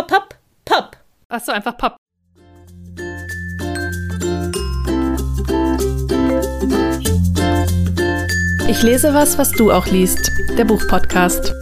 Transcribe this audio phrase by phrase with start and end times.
[0.00, 0.96] Pop, Pop, Pop.
[1.28, 1.96] Ach so, einfach Pop.
[8.68, 10.30] Ich lese was, was du auch liest.
[10.56, 11.52] Der Buchpodcast.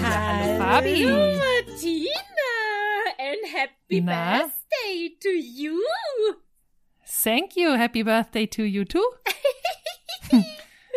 [0.00, 1.06] Hallo, Fabi.
[1.06, 2.52] Martina.
[3.18, 4.38] And happy Na?
[4.42, 5.82] birthday to you.
[7.04, 7.70] Thank you.
[7.76, 9.04] Happy birthday to you too.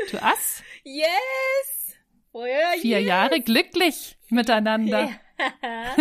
[0.09, 0.61] to us.
[0.84, 1.62] Yes.
[2.34, 3.07] Feuer Vier yes.
[3.07, 5.12] Jahre glücklich miteinander.
[5.38, 5.95] Ja.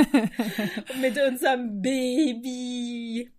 [0.98, 3.30] Mit unserem Baby.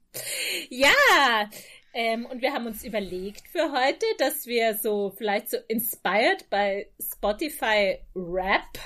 [0.69, 1.49] Ja,
[1.95, 6.87] ähm, und wir haben uns überlegt für heute, dass wir so vielleicht so inspired bei
[7.01, 8.77] Spotify Rap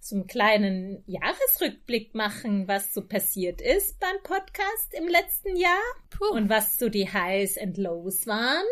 [0.00, 6.34] so einen kleinen Jahresrückblick machen, was so passiert ist beim Podcast im letzten Jahr Puh.
[6.34, 8.64] und was so die Highs and Lows waren.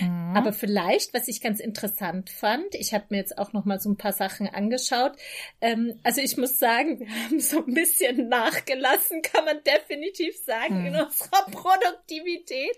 [0.00, 0.36] Mhm.
[0.36, 3.90] Aber vielleicht, was ich ganz interessant fand, ich habe mir jetzt auch noch mal so
[3.90, 5.12] ein paar Sachen angeschaut.
[5.60, 10.86] Ähm, also ich muss sagen, wir haben so ein bisschen nachgelassen, kann man definitiv sagen,
[10.86, 12.76] in unserer Produktivität.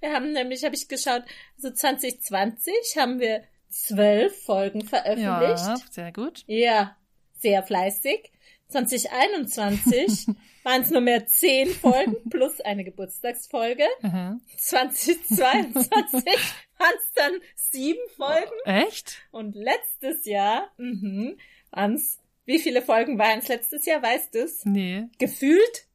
[0.00, 1.22] Wir haben nämlich, habe ich geschaut,
[1.56, 5.66] so 2020 haben wir zwölf Folgen veröffentlicht.
[5.66, 6.44] ja, sehr gut.
[6.46, 6.96] Ja,
[7.38, 8.31] sehr fleißig.
[8.72, 10.26] 2021
[10.64, 13.84] waren es nur mehr zehn Folgen plus eine Geburtstagsfolge.
[14.00, 14.40] Mhm.
[14.56, 16.24] 2022
[16.78, 18.52] waren es dann sieben Folgen.
[18.64, 19.22] Echt?
[19.30, 21.38] Und letztes Jahr mhm,
[21.70, 24.64] waren es, wie viele Folgen waren es letztes Jahr, weißt du es?
[24.64, 25.04] Nee.
[25.18, 25.86] Gefühlt?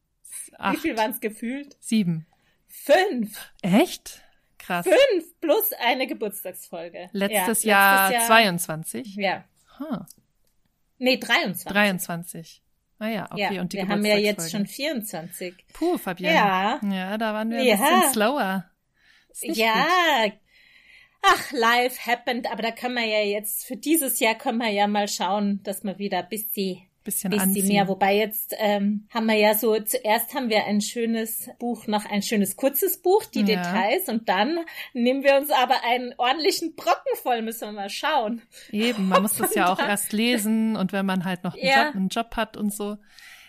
[0.57, 0.75] Acht.
[0.75, 1.75] Wie viel waren es gefühlt?
[1.79, 2.25] Sieben.
[2.67, 3.51] Fünf.
[3.61, 4.21] Echt?
[4.57, 4.85] Krass.
[4.85, 7.09] Fünf plus eine Geburtstagsfolge.
[7.13, 9.15] Letztes, ja, Jahr, letztes 22.
[9.15, 9.45] Ja.
[9.79, 9.99] Huh.
[10.97, 11.71] Nee, 23.
[11.71, 12.63] 23.
[12.99, 13.55] Ah ja, okay.
[13.55, 15.53] ja, und die wir haben ja jetzt schon 24.
[15.73, 16.33] Puh, Fabian.
[16.33, 16.79] Ja.
[16.83, 17.75] Ja, da waren wir ein Ja.
[17.75, 18.65] bisschen slower.
[19.41, 19.85] Ja.
[20.25, 20.33] gut.
[21.21, 24.87] Ach, life happened, aber da können wir ja jetzt, für dieses Jahr können wir ja
[24.87, 27.67] mal schauen, dass wir wieder ein bisschen, Bisschen bisschen anziehen.
[27.69, 32.05] mehr, wobei jetzt ähm, haben wir ja so, zuerst haben wir ein schönes Buch, noch
[32.05, 33.45] ein schönes kurzes Buch, die Ja.
[33.45, 34.59] Details, und dann
[34.93, 38.41] nehmen wir uns aber einen ordentlichen Brocken voll, müssen wir mal schauen.
[38.71, 41.85] Eben, man muss das ja auch erst lesen und wenn man halt noch einen, Ja.
[41.85, 42.97] Job, einen Job hat und so.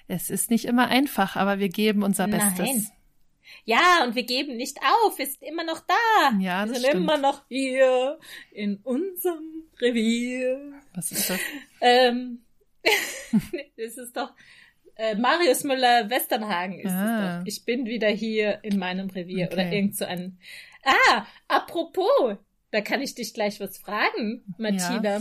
[0.07, 2.55] Es ist nicht immer einfach, aber wir geben unser Nein.
[2.57, 2.93] Bestes.
[3.65, 6.39] Ja, und wir geben nicht auf, wir sind immer noch da.
[6.39, 7.03] Ja, wir das sind stimmt.
[7.05, 8.19] immer noch hier
[8.53, 10.73] in unserem Revier.
[10.95, 11.39] Was ist das?
[11.81, 12.41] Ähm,
[13.77, 14.33] das ist doch
[14.97, 17.37] äh, Marius Müller Westernhagen ist Ah.
[17.37, 17.47] es doch.
[17.47, 19.55] Ich bin wieder hier in meinem Revier Okay.
[19.55, 20.39] oder irgend so ein.
[20.85, 22.37] Ah, apropos,
[22.71, 25.21] da kann ich dich gleich was fragen, Martina.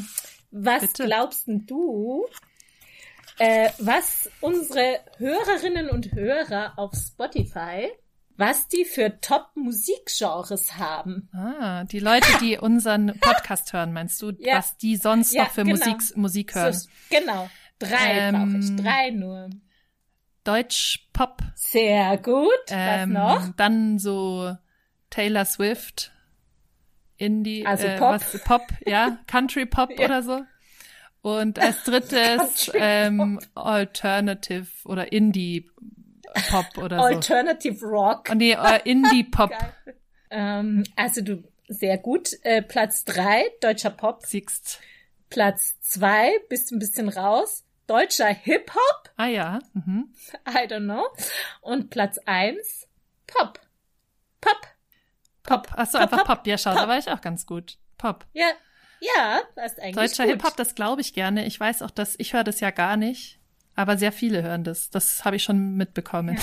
[0.52, 1.06] Was Bitte.
[1.06, 2.26] glaubst denn du,
[3.40, 7.90] äh, was unsere Hörerinnen und Hörer auf Spotify,
[8.38, 11.30] was die für Top-Musikgenres haben?
[11.34, 14.58] Ah, die Leute, die unseren Podcast hören, meinst du, Ja.
[14.58, 15.76] was die sonst Ja, noch für genau.
[15.78, 16.74] Musik, Musik hören?
[16.74, 17.50] So, genau.
[17.80, 18.76] Drei Ähm, brauche ich.
[18.84, 19.50] Drei nur.
[20.44, 22.48] Deutsch, Pop, Sehr gut.
[22.70, 23.56] ähm, Was noch?
[23.58, 24.56] dann so
[25.10, 26.12] Taylor Swift,
[27.18, 28.12] Indie, Also äh, Pop.
[28.14, 30.06] Was, Pop, ja, Country Pop Ja.
[30.06, 30.42] oder so.
[31.22, 35.70] Und als drittes ähm, Alternative oder Indie
[36.50, 37.04] Pop oder so.
[37.04, 38.30] Alternative Rock.
[38.32, 39.52] Oh, nee, äh, Indie Pop.
[40.30, 42.30] Ähm, also du, sehr gut.
[42.44, 44.26] Äh, Platz drei, deutscher Pop.
[44.26, 44.80] siehst.
[45.30, 47.64] Platz zwei, bist ein bisschen raus.
[47.88, 49.10] Deutscher Hip-Hop.
[49.16, 50.14] Ah ja, mhm.
[50.48, 51.06] I don't know.
[51.62, 52.88] Und Platz eins,
[53.28, 53.60] Pop.
[54.42, 54.68] Pop.
[55.44, 55.70] Pop.
[55.74, 56.48] Achso, Pop, einfach Pop, Pop.
[56.48, 56.82] Ja, schau, Pop.
[56.82, 57.78] da war ich auch ganz gut.
[57.98, 58.26] Pop.
[58.34, 58.48] Ja,
[59.00, 60.24] ja, das ist eigentlich Deutscher.
[60.26, 61.46] Hip-Hop, das glaube ich gerne.
[61.46, 63.37] Ich weiß auch, dass ich höre das ja gar nicht,
[63.78, 64.90] aber sehr viele hören das.
[64.90, 66.38] Das habe ich schon mitbekommen.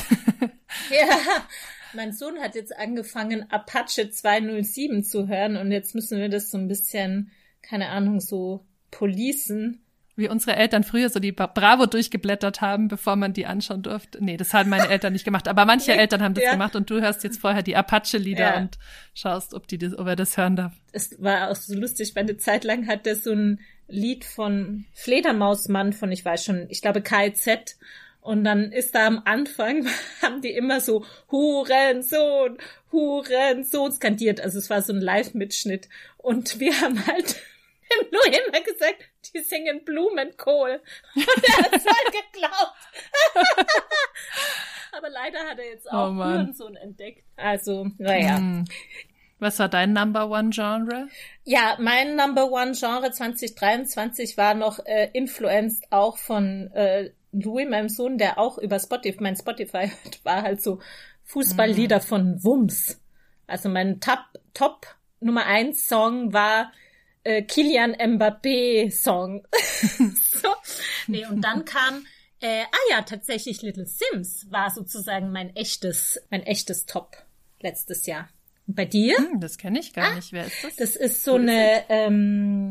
[0.91, 1.19] Ja,
[1.95, 6.59] mein Sohn hat jetzt angefangen, Apache 207 zu hören und jetzt müssen wir das so
[6.59, 7.31] ein bisschen,
[7.63, 9.81] keine Ahnung, so policen.
[10.17, 14.23] Wie unsere Eltern früher so die Bravo durchgeblättert haben, bevor man die anschauen durfte.
[14.25, 16.53] Nee, das haben meine Eltern nicht gemacht, aber manche Eltern haben das Ja.
[16.53, 18.59] gemacht und du hörst jetzt vorher die Apache-Lieder Ja.
[18.59, 18.79] und
[19.13, 20.73] schaust, ob die das, ob er das hören darf.
[20.93, 24.87] Es war auch so lustig, weil eine Zeit lang hat er so ein Lied von
[24.95, 27.77] Fledermausmann von, ich weiß schon, ich glaube KZ.
[28.21, 29.87] Und dann ist da am Anfang,
[30.23, 32.57] haben die immer so Hurensohn,
[32.91, 34.41] Hurensohn skandiert.
[34.41, 35.89] Also es war so ein Live-Mitschnitt.
[36.17, 37.35] Und wir haben halt
[37.93, 38.97] dem Louis immer gesagt,
[39.35, 40.81] die singen Blumenkohl.
[41.15, 43.45] Und er hat es halt geglaubt.
[44.93, 46.15] Aber leider hat er jetzt auch Oh.
[46.15, 47.25] Hurensohn entdeckt.
[47.37, 48.39] Also, naja.
[48.39, 48.65] Hm.
[49.45, 51.07] Was war dein Number One Genre?
[51.45, 57.91] Ja, mein Number One Genre 2023 war noch äh, influenced auch von äh, Louis, meinem
[57.91, 59.93] Sohn, der auch über Spotify, mein Spotify
[60.23, 60.81] war halt so
[61.25, 62.99] Fußballlieder von Wums.
[63.47, 64.21] Also mein Top,
[64.55, 64.87] Top
[65.21, 66.73] Nummer eins Song war
[67.23, 69.47] äh, Kilian Mbappé Song.
[69.53, 70.49] so
[71.07, 72.07] Nee, und dann kam,
[72.41, 77.19] äh, ah ja, tatsächlich Little Sims war sozusagen mein echtes, mein echtes Top
[77.61, 78.31] letztes Jahr.
[78.67, 79.17] Und bei dir?
[79.17, 80.33] Hm, das kenne ich gar nicht.
[80.33, 80.77] Wer ist das?
[80.77, 82.71] Das ist so eine ähm,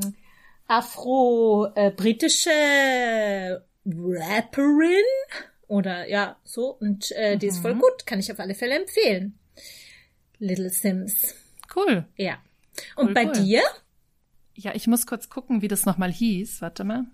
[0.68, 5.04] afro-britische Rapperin
[5.68, 6.68] oder ja, so.
[6.80, 9.38] Und äh, die ist voll gut, kann ich auf alle Fälle empfehlen.
[10.40, 11.36] Little Sims.
[11.76, 12.06] Cool.
[12.18, 12.38] Ja.
[12.96, 13.34] Und Cool, bei cool.
[13.34, 13.62] dir?
[14.56, 16.62] Ja, ich muss kurz gucken, wie das nochmal hieß.
[16.62, 17.06] Warte mal.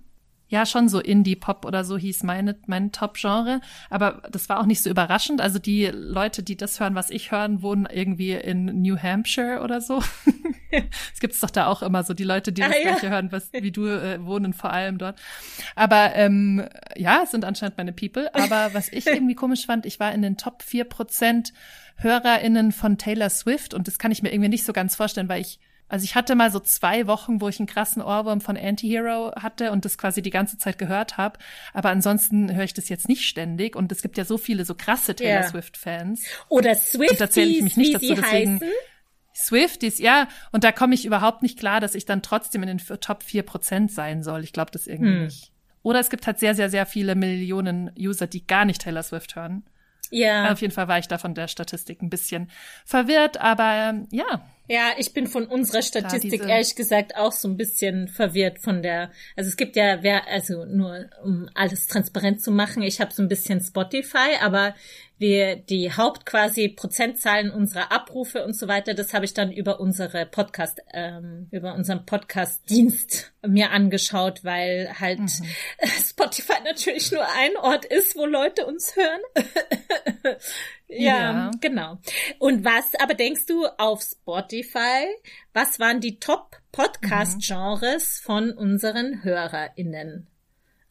[0.50, 3.62] Ja, schon so Indie-Pop oder so hieß meine, mein Top-Genre.
[3.90, 5.42] Aber das war auch nicht so überraschend.
[5.42, 9.80] Also die Leute, die das hören, was ich hören, wohnen irgendwie in New Hampshire oder
[9.82, 10.04] so.
[10.72, 12.82] Es gibt's doch da auch immer so, die Leute, die das Ah, ja.
[12.92, 15.20] gleiche hören, was, wie du, äh, wohnen vor allem dort.
[15.76, 16.64] Aber ähm,
[16.96, 18.30] ja, es sind anscheinend meine People.
[18.36, 21.54] Aber was ich irgendwie komisch fand, ich war in den Top 4%
[21.98, 25.42] HörerInnen von Taylor Swift und das kann ich mir irgendwie nicht so ganz vorstellen, weil
[25.42, 29.34] ich also ich hatte mal so zwei Wochen, wo ich einen krassen Ohrwurm von Antihero
[29.36, 31.38] hatte und das quasi die ganze Zeit gehört habe.
[31.74, 33.76] Aber ansonsten höre ich das jetzt nicht ständig.
[33.76, 35.48] Und es gibt ja so viele so krasse Taylor Ja.
[35.48, 36.24] Swift-Fans.
[36.48, 38.70] Oder Und da zähle ich mich nicht dazu, deswegen- heißen?
[39.36, 40.28] Swifties, ja.
[40.52, 43.92] Und da komme ich überhaupt nicht klar, dass ich dann trotzdem in den Top 4%
[43.92, 44.44] sein soll.
[44.44, 45.24] Ich glaube das irgendwie Hm.
[45.26, 45.52] nicht.
[45.82, 49.36] Oder es gibt halt sehr, sehr, sehr viele Millionen User, die gar nicht Taylor Swift
[49.36, 49.64] hören.
[50.12, 50.52] Ja.
[50.52, 52.50] Auf jeden Fall war ich da von der Statistik ein bisschen
[52.84, 54.42] verwirrt, aber ähm, ja,
[54.72, 59.10] Ja, ich bin von unserer Statistik ehrlich gesagt auch so ein bisschen verwirrt von der.
[59.36, 63.24] Also es gibt ja, wer, also nur um alles transparent zu machen, ich habe so
[63.24, 64.76] ein bisschen Spotify, aber
[65.20, 69.80] wir die Haupt quasi Prozentzahlen unserer Abrufe und so weiter, das habe ich dann über
[69.80, 75.20] unsere Podcast, ähm, über unseren Podcast-Dienst mir angeschaut, weil halt
[76.02, 79.22] Spotify natürlich nur ein Ort ist, wo Leute uns hören.
[80.88, 81.52] ja, Ja.
[81.62, 81.98] genau.
[82.40, 85.06] Und was aber denkst du auf Spotify?
[85.54, 90.28] Was waren die Top-Podcast-Genres von unseren HörerInnen?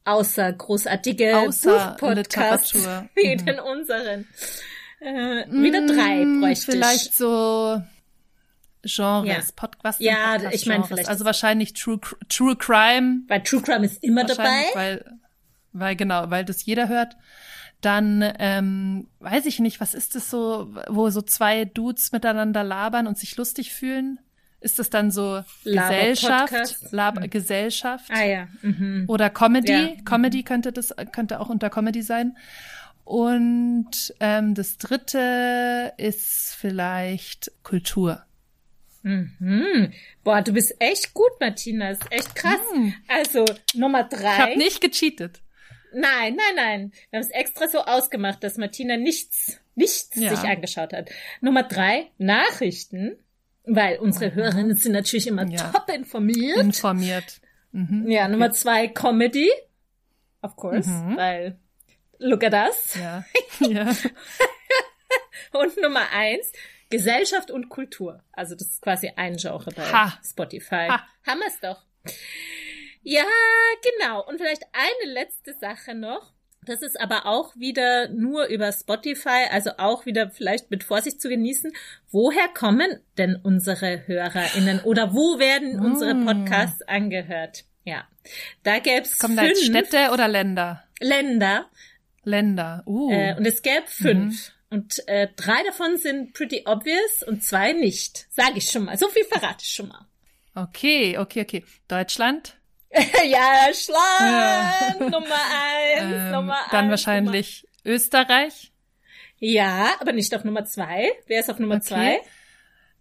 [0.08, 3.08] Außer großartige Außer Buchpodcasts Literatur.
[3.14, 3.44] wie Mhm.
[3.46, 4.26] den unseren.
[5.00, 7.14] Äh, wieder drei Mm, bräuchte Vielleicht ich.
[7.16, 7.80] so
[8.82, 9.52] Genres, Ja.
[9.54, 13.22] Pod was Ja, sind ich meine, vielleicht Also wahrscheinlich True, True Crime.
[13.28, 14.64] Weil True Crime ist immer dabei.
[14.74, 15.18] Weil,
[15.72, 17.16] weil genau, weil das jeder hört.
[17.80, 23.06] Dann ähm, weiß ich nicht, was ist das so, wo so zwei Dudes miteinander labern
[23.06, 24.18] und sich lustig fühlen?
[24.60, 26.52] Ist das dann so Gesellschaft?
[26.90, 28.48] Lab Gesellschaft Ah ja.
[28.62, 29.04] Mhm.
[29.08, 29.72] oder Comedy?
[29.72, 30.02] Ja.
[30.04, 32.36] Comedy könnte das könnte auch unter Comedy sein.
[33.04, 38.24] Und ähm, das dritte ist vielleicht Kultur.
[39.02, 39.92] Mhm.
[40.24, 41.90] Boah, du bist echt gut, Martina.
[41.90, 42.60] Ist echt krass.
[43.06, 43.44] Also
[43.74, 44.18] Nummer drei.
[44.34, 45.40] Ich habe nicht gecheatet.
[45.94, 46.92] Nein, nein, nein.
[47.10, 50.34] Wir haben es extra so ausgemacht, dass Martina nichts, nichts Ja.
[50.36, 51.08] sich angeschaut hat.
[51.40, 53.16] Nummer drei, Nachrichten.
[53.70, 55.50] Weil unsere Hörerinnen sind natürlich immer Mhm.
[55.52, 55.70] Ja.
[55.70, 56.56] top informiert.
[56.58, 57.40] Informiert.
[57.72, 58.10] Mhm.
[58.10, 59.50] ja, Nummer zwei, Comedy.
[60.42, 61.16] Of course, Mhm.
[61.16, 61.58] weil
[62.18, 62.94] look at us.
[62.94, 63.24] Ja.
[63.60, 63.92] ja.
[65.52, 66.50] Und Nummer eins,
[66.90, 68.22] Gesellschaft und Kultur.
[68.32, 70.18] Also das ist quasi ein Genre bei Ha.
[70.24, 70.88] Spotify.
[70.88, 71.06] Ha.
[71.26, 71.82] Haben wir's doch.
[73.02, 73.24] Ja,
[73.98, 74.26] genau.
[74.26, 76.32] Und vielleicht eine letzte Sache noch.
[76.64, 81.28] Das ist aber auch wieder nur über Spotify, also auch wieder vielleicht mit Vorsicht zu
[81.28, 81.72] genießen.
[82.10, 86.26] Woher kommen denn unsere HörerInnen oder wo werden unsere Mm.
[86.26, 87.64] Podcasts angehört?
[87.84, 88.06] Ja,
[88.64, 90.84] da gäb's Kommen da jetzt fünf Städte oder Länder?
[91.00, 91.70] Länder
[92.28, 92.82] Länder.
[92.86, 93.10] Uh.
[93.10, 94.52] äh, und es gäbe fünf.
[94.70, 98.26] Und äh, drei davon sind pretty obvious und zwei nicht.
[98.30, 98.98] Sage ich schon mal.
[98.98, 100.06] So viel verrate ich schon mal.
[100.54, 101.64] okay, okay, okay.
[101.88, 102.57] Deutschland.
[103.26, 104.20] ja, Schlag!
[104.20, 104.94] Ja.
[105.00, 106.70] Nummer eins, Ähm, Nummer eins.
[106.70, 108.72] dann wahrscheinlich Österreich.
[108.72, 109.52] Nummer...
[109.52, 111.12] Ja, aber nicht auf Nummer zwei.
[111.26, 112.20] Wer ist auf Nummer zwei?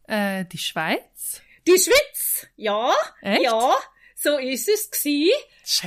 [0.07, 1.41] Äh, die Schweiz.
[1.67, 2.47] Die Schweiz.
[2.55, 3.41] Ja, Echt?
[3.41, 3.75] ja.
[4.15, 5.31] So ist es gsi.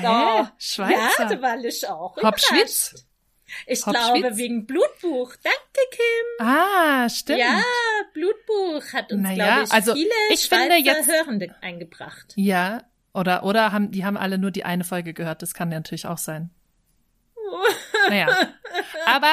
[0.03, 0.53] Da.
[0.59, 0.95] Schweizer.
[1.23, 2.17] Ja, da war ich auch.
[2.39, 3.07] Schwitz.
[3.67, 4.37] Ich Hab glaube Schwitz.
[4.37, 5.35] wegen Blutbuch.
[5.43, 6.47] Danke, Kim.
[6.47, 7.41] Ah, stimmt.
[7.41, 7.63] Ja,
[8.13, 12.33] Blutbuch hat uns, Naja, glaube ich, also viele ich Schweizer finde jetzt- Hörende eingebracht.
[12.37, 15.43] Ja, oder, oder haben, die haben alle nur die eine Folge gehört.
[15.43, 16.51] Das kann ja natürlich auch sein.
[18.09, 18.29] Naja.
[19.07, 19.33] Aber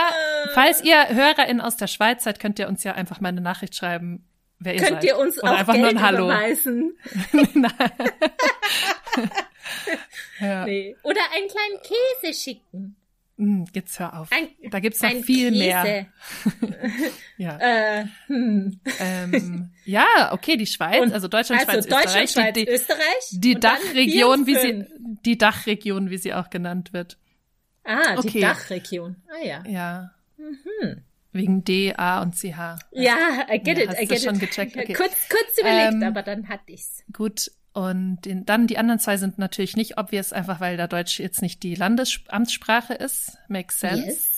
[0.53, 3.75] falls ihr HörerInnen aus der Schweiz seid, könnt ihr uns ja einfach mal eine Nachricht
[3.75, 4.25] schreiben,
[4.59, 5.03] wer ihr Könnt seid.
[5.05, 6.25] ihr uns Oder auch einfach Geld nur ein Hallo.
[6.25, 6.97] überweisen?
[10.39, 10.65] ja.
[10.65, 10.95] Nee.
[11.01, 12.95] Oder einen kleinen Käse schicken.
[13.37, 14.31] Hm, jetzt hör auf.
[14.31, 15.57] Ein, da gibt's noch viel Käse.
[15.63, 16.05] mehr.
[17.37, 17.57] Ja.
[17.59, 18.79] Äh, hm.
[18.99, 22.71] ähm, ja, okay, die Schweiz, Und- also Deutschland, also Schweiz, Deutschland, Österreich, Schweiz, die, die,
[22.71, 23.29] Österreich.
[23.31, 24.85] die Dachregion, wie sie,
[25.23, 27.17] die Dachregion, wie sie auch genannt wird.
[27.83, 28.41] Ah, die Okay.
[28.41, 29.15] Dachregion.
[29.29, 29.63] Ah ja.
[29.67, 30.11] Ja.
[30.37, 31.03] Mhm.
[31.31, 32.77] Wegen D, A und CH.
[32.91, 34.41] Ja, I get Ja, it, hast I get schon it.
[34.41, 34.75] gecheckt?
[34.75, 34.93] Okay.
[34.93, 37.03] Kurz, kurz überlegt, Ähm, aber dann hatte ich's.
[37.13, 37.51] Gut.
[37.77, 41.43] Und den, dann die anderen zwei sind natürlich nicht obvious, einfach weil da Deutsch jetzt
[41.43, 43.37] nicht die Landesamtssprache ist.
[43.49, 44.03] Makes sense.
[44.03, 44.29] Yes.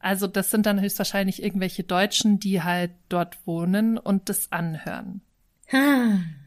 [0.00, 5.22] Also das sind dann höchstwahrscheinlich irgendwelche Deutschen, die halt dort wohnen und das anhören.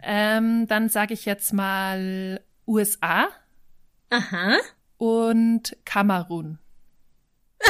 [0.04, 3.30] Ähm, dann sage ich jetzt mal USA.
[4.12, 4.58] Aha.
[4.98, 6.60] Und Kamerun.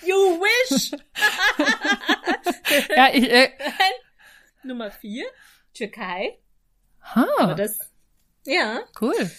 [0.00, 0.92] you wish.
[2.96, 3.50] ja, ich, äh,
[4.62, 5.26] Nummer vier,
[5.74, 6.38] Türkei.
[7.14, 7.26] Ha.
[7.38, 7.78] Aber das,
[8.44, 8.80] ja.
[9.00, 9.30] Cool.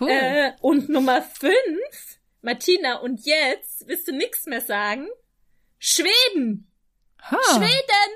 [0.00, 0.10] Cool.
[0.10, 5.08] Äh, und Nummer fünf, Martina, und jetzt willst du nichts mehr sagen?
[5.78, 6.70] Schweden.
[7.22, 7.38] Ha.
[7.54, 8.12] Schweden.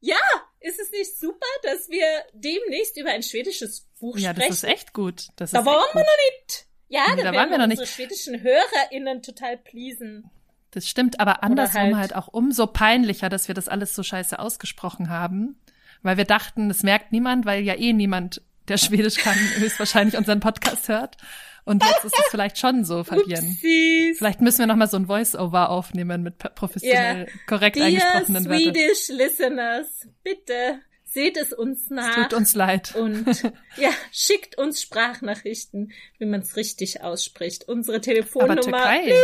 [0.00, 0.16] Ja,
[0.60, 4.48] ist es nicht super, dass wir demnächst über ein schwedisches Buch ja, sprechen?
[4.48, 5.28] das ist echt gut.
[5.36, 6.66] Das da waren wir noch nicht.
[6.88, 7.94] Ja, da, da waren wir noch unsere nicht.
[7.94, 10.30] schwedischen HörerInnen total pleasen.
[10.72, 12.16] Das stimmt, aber andersrum halt- halt.
[12.16, 15.60] auch umso peinlicher, dass wir das alles so scheiße ausgesprochen haben.
[16.02, 20.40] Weil wir dachten, das merkt niemand, weil ja eh niemand, der Schwedisch kann, höchstwahrscheinlich unseren
[20.40, 21.16] Podcast hört.
[21.64, 23.46] Und jetzt ist es vielleicht schon so, Fabienne.
[23.50, 24.16] Upsies.
[24.18, 28.62] Vielleicht müssen wir nochmal so ein Voice-Over aufnehmen mit professionell korrekt Dear eingesprochenen Wörtern.
[28.74, 32.14] Swedish listeners, bitte seht es uns Es nach.
[32.14, 32.94] tut uns leid.
[32.94, 33.26] und
[33.76, 37.68] ja, schickt uns Sprachnachrichten, wie man es richtig ausspricht.
[37.68, 38.52] Unsere Telefonnummer.
[38.52, 39.14] Aber Türkei.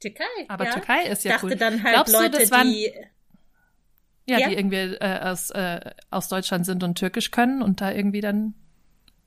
[0.00, 0.24] Türkei.
[0.48, 0.72] Aber ja.
[0.72, 1.56] Türkei ist ja dachte cool.
[1.56, 2.92] dann halt Glaubst du, Leute, das waren- die
[4.28, 4.48] Ja, Ja.
[4.48, 5.80] die irgendwie äh, aus, äh,
[6.10, 8.54] aus Deutschland sind und Türkisch können und da irgendwie dann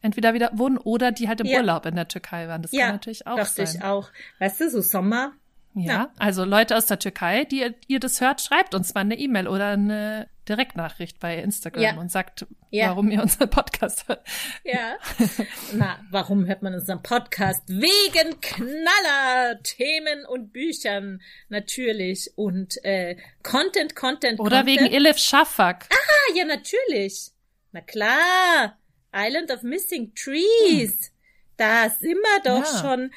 [0.02, 1.60] entweder wieder wohnen oder die halt im Ja.
[1.60, 2.62] Urlaub in der Türkei waren.
[2.62, 3.76] Das ja, kann natürlich auch dachte sein.
[3.78, 4.10] ich auch.
[4.40, 5.32] Weißt du, so Sommer.
[5.74, 6.10] Ja, Ja.
[6.18, 9.48] also Leute aus der Türkei, die ihr, ihr das hört, schreibt uns mal eine E-Mail
[9.48, 11.96] oder eine Direktnachricht bei Instagram Ja.
[11.98, 12.90] und sagt, Ja.
[12.90, 14.26] warum ihr unseren Podcast hört.
[14.64, 14.98] Ja.
[15.74, 17.64] Na, warum hört man unseren Podcast?
[17.68, 24.82] Wegen Knaller, Themen und Büchern natürlich und äh, Content, Content, Oder Content.
[24.82, 25.88] wegen Elif Shafak.
[25.92, 27.32] Ah, ja, natürlich.
[27.72, 28.78] Na klar.
[29.14, 31.12] Island of Missing Trees.
[31.58, 32.82] Da sind wir doch Ja.
[32.82, 33.12] schon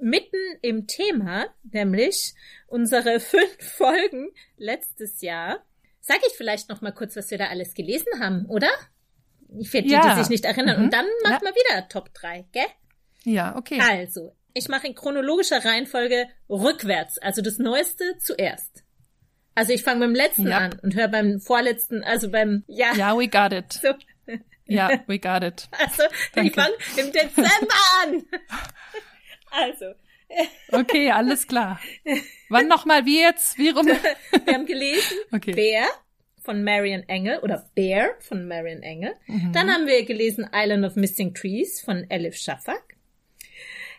[0.00, 2.34] mitten im Thema, nämlich
[2.68, 5.64] unsere fünf Folgen letztes Jahr.
[6.08, 8.70] Sag ich vielleicht noch mal kurz, was wir da alles gelesen haben, oder?
[9.62, 10.14] Für die, Ja.
[10.14, 10.78] die sich nicht erinnern.
[10.78, 10.84] Mhm.
[10.84, 11.50] Und dann machen Ja.
[11.50, 12.64] wir wieder Top 3, gell?
[13.24, 13.78] Ja, okay.
[13.80, 18.84] Also, ich mache in chronologischer Reihenfolge rückwärts, also das Neueste zuerst.
[19.54, 20.58] Also ich fange beim letzten Ja.
[20.58, 23.72] an und höre beim vorletzten, also beim, ja, Ja, we got it.
[23.72, 23.88] so,
[24.66, 25.68] Ja, we got it.
[25.72, 26.04] also
[26.36, 26.60] ich Danke.
[26.60, 28.22] fange im Dezember an.
[29.50, 29.94] Also,
[30.70, 31.80] Okay, alles klar.
[32.48, 33.06] Wann nochmal?
[33.06, 33.58] Wie jetzt?
[33.58, 33.86] Wie rum?
[34.44, 35.52] wir haben gelesen Okay.
[35.52, 35.88] Bear
[36.42, 39.14] von Marion Engel oder Bear von Marion Engel.
[39.26, 39.52] Mhm.
[39.52, 42.96] Dann haben wir gelesen Island of Missing Trees von Elif Shafak.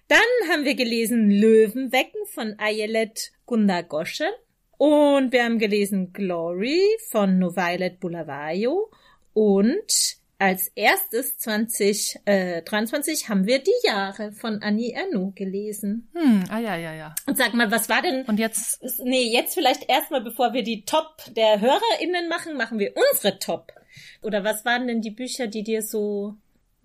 [0.07, 0.19] Dann
[0.51, 4.29] haben wir gelesen Löwenwecken von Ayelet Gundagoschen.
[4.77, 8.89] Und wir haben gelesen Glory von Novailet Bulavayo.
[9.33, 16.09] Und als erstes 2023 haben wir die Jahre von Annie Ernaux gelesen.
[16.13, 17.13] Hm, ah ja, ja, ja.
[17.27, 20.85] Und sag mal, was war denn Und jetzt, Nee, jetzt vielleicht erstmal, bevor wir die
[20.85, 23.73] Top der HörerInnen machen, machen wir unsere Top.
[24.21, 26.35] Oder was waren denn die Bücher, die dir so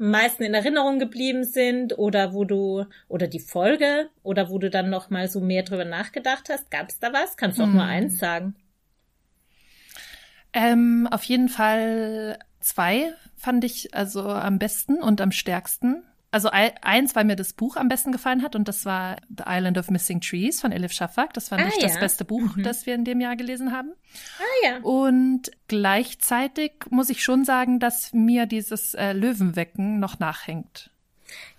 [0.00, 4.68] am meisten in Erinnerung geblieben sind oder wo du oder die Folge oder wo du
[4.68, 6.70] dann noch mal so mehr drüber nachgedacht hast?
[6.72, 7.36] Gab's da was?
[7.36, 8.56] Kannst du auch nur eins sagen?
[10.54, 13.12] ähm, auf jeden Fall zwei
[13.44, 16.02] fand ich also am besten und am stärksten.
[16.30, 19.44] Also ei- eins, weil mir das Buch am besten gefallen hat und das war The
[19.46, 21.32] Island of Missing Trees von Elif Shafak.
[21.32, 22.00] Das fand Ah, ich das ja.
[22.00, 23.92] beste Buch, das wir in dem Jahr gelesen haben.
[24.40, 24.78] Ah ja.
[24.78, 30.90] Und gleichzeitig muss ich schon sagen, dass mir dieses äh, Löwenwecken noch nachhängt.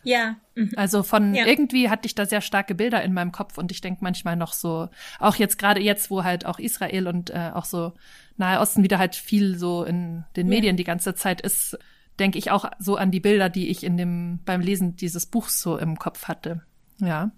[0.03, 0.36] Ja.
[0.55, 0.72] Mhm.
[0.75, 1.45] Also von Ja.
[1.45, 4.53] irgendwie hatte ich da sehr starke Bilder in meinem Kopf und ich denke manchmal noch
[4.53, 7.93] so, auch jetzt gerade jetzt, wo halt auch Israel und äh, auch so
[8.38, 10.55] Nahe Osten wieder halt viel so in den Ja.
[10.55, 11.77] Medien die ganze Zeit ist,
[12.19, 15.62] denke ich auch so an die Bilder, die ich in dem beim Lesen dieses Buchs
[15.62, 16.62] so im Kopf hatte.
[17.00, 17.31] Ja.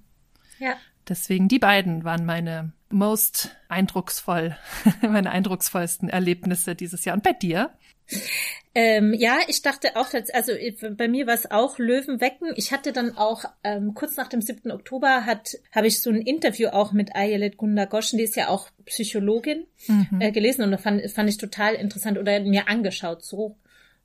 [0.59, 0.73] Ja.
[1.07, 4.57] Deswegen die beiden waren meine most eindrucksvoll,
[5.01, 7.15] meine eindrucksvollsten Erlebnisse dieses Jahr.
[7.15, 7.71] Und bei dir?
[8.75, 12.53] Ähm, ja, ich dachte auch, also ich- bei mir war es auch Löwenwecken.
[12.57, 14.71] Ich hatte dann auch ähm, kurz nach dem 7.
[14.71, 18.69] Oktober hat habe ich so ein Interview auch mit Ayelet Gundagoschen, die ist ja auch
[18.85, 19.65] Psychologin,
[20.21, 23.55] äh, gelesen und das fand, fand ich total interessant oder mir angeschaut so.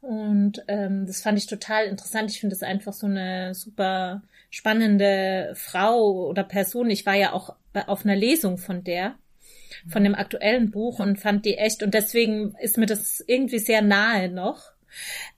[0.00, 2.30] Und ähm, das fand ich total interessant.
[2.30, 6.88] Ich finde das einfach so eine super spannende Frau oder Person.
[6.90, 9.14] Ich war ja auch bei, auf einer Lesung von der
[9.88, 13.82] von dem aktuellen Buch und fand die echt und deswegen ist mir das irgendwie sehr
[13.82, 14.72] nahe noch.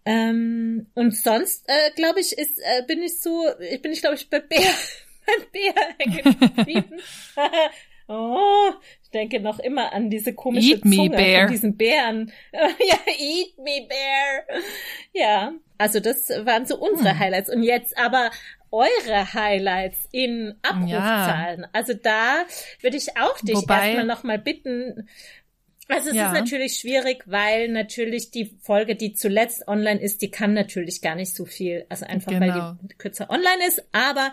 [0.04, 4.16] Ähm, und sonst äh, glaube ich ist äh, bin ich so ich bin ich glaube
[4.16, 4.60] ich bei Bär
[5.26, 7.00] bei Bär geblieben.
[8.06, 8.70] Oh,
[9.02, 11.42] ich denke noch immer an diese komische Eat Zunge me, bear.
[11.44, 12.32] von diesen Bären.
[12.52, 14.60] ja, Eat Me Bear.
[15.14, 17.18] Ja, also das waren so unsere hm.
[17.18, 17.48] Highlights.
[17.48, 18.30] Und jetzt aber
[18.74, 21.60] eure Highlights in Abrufzahlen.
[21.60, 21.68] Ja.
[21.72, 22.44] Also da
[22.80, 25.08] würde ich auch dich Wobei, erstmal nochmal bitten.
[25.88, 26.26] Also es ja.
[26.26, 31.14] ist natürlich schwierig, weil natürlich die Folge, die zuletzt online ist, die kann natürlich gar
[31.14, 31.86] nicht so viel.
[31.88, 32.54] Also einfach genau.
[32.54, 33.82] weil die kürzer online ist.
[33.92, 34.32] Aber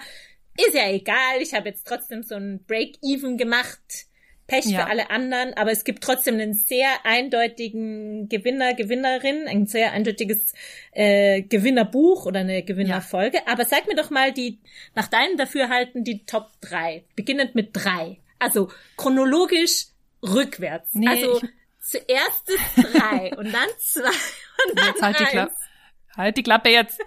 [0.57, 1.41] ist ja egal.
[1.41, 4.07] Ich habe jetzt trotzdem so ein Break-Even gemacht.
[4.51, 4.79] Pech ja.
[4.79, 10.53] für alle anderen, aber es gibt trotzdem einen sehr eindeutigen Gewinner, Gewinnerin, ein sehr eindeutiges
[10.91, 13.37] äh, Gewinnerbuch oder eine Gewinnerfolge.
[13.37, 13.43] Ja.
[13.45, 14.59] Aber sag mir doch mal die,
[14.93, 18.17] nach deinem Dafürhalten, die Top drei, beginnend mit drei.
[18.39, 19.85] Also chronologisch
[20.21, 20.89] rückwärts.
[20.91, 21.39] Nee, also
[21.79, 25.51] zuerst das drei und dann zwei und dann Jetzt halt eins.
[26.17, 26.99] Halt die Klappe jetzt.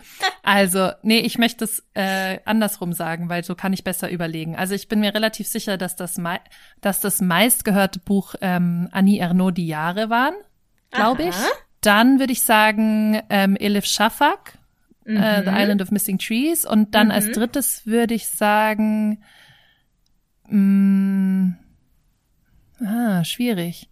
[0.43, 4.57] Also, nee, ich möchte es äh, andersrum sagen, weil so kann ich besser überlegen.
[4.57, 6.41] Also ich bin mir relativ sicher, dass das, mei
[6.81, 10.35] dass das meistgehörte Buch ähm, Annie Ernaux die Jahre waren,
[10.91, 11.35] glaube ich.
[11.81, 14.59] Dann würde ich sagen ähm, Elif Shafak,
[15.05, 15.17] mhm.
[15.17, 15.57] äh, The mhm.
[15.57, 16.65] Island of Missing Trees.
[16.65, 17.13] Und dann mhm.
[17.13, 19.23] als drittes würde ich sagen,
[20.49, 21.59] mh, mm,
[22.87, 23.91] ah, schwierig.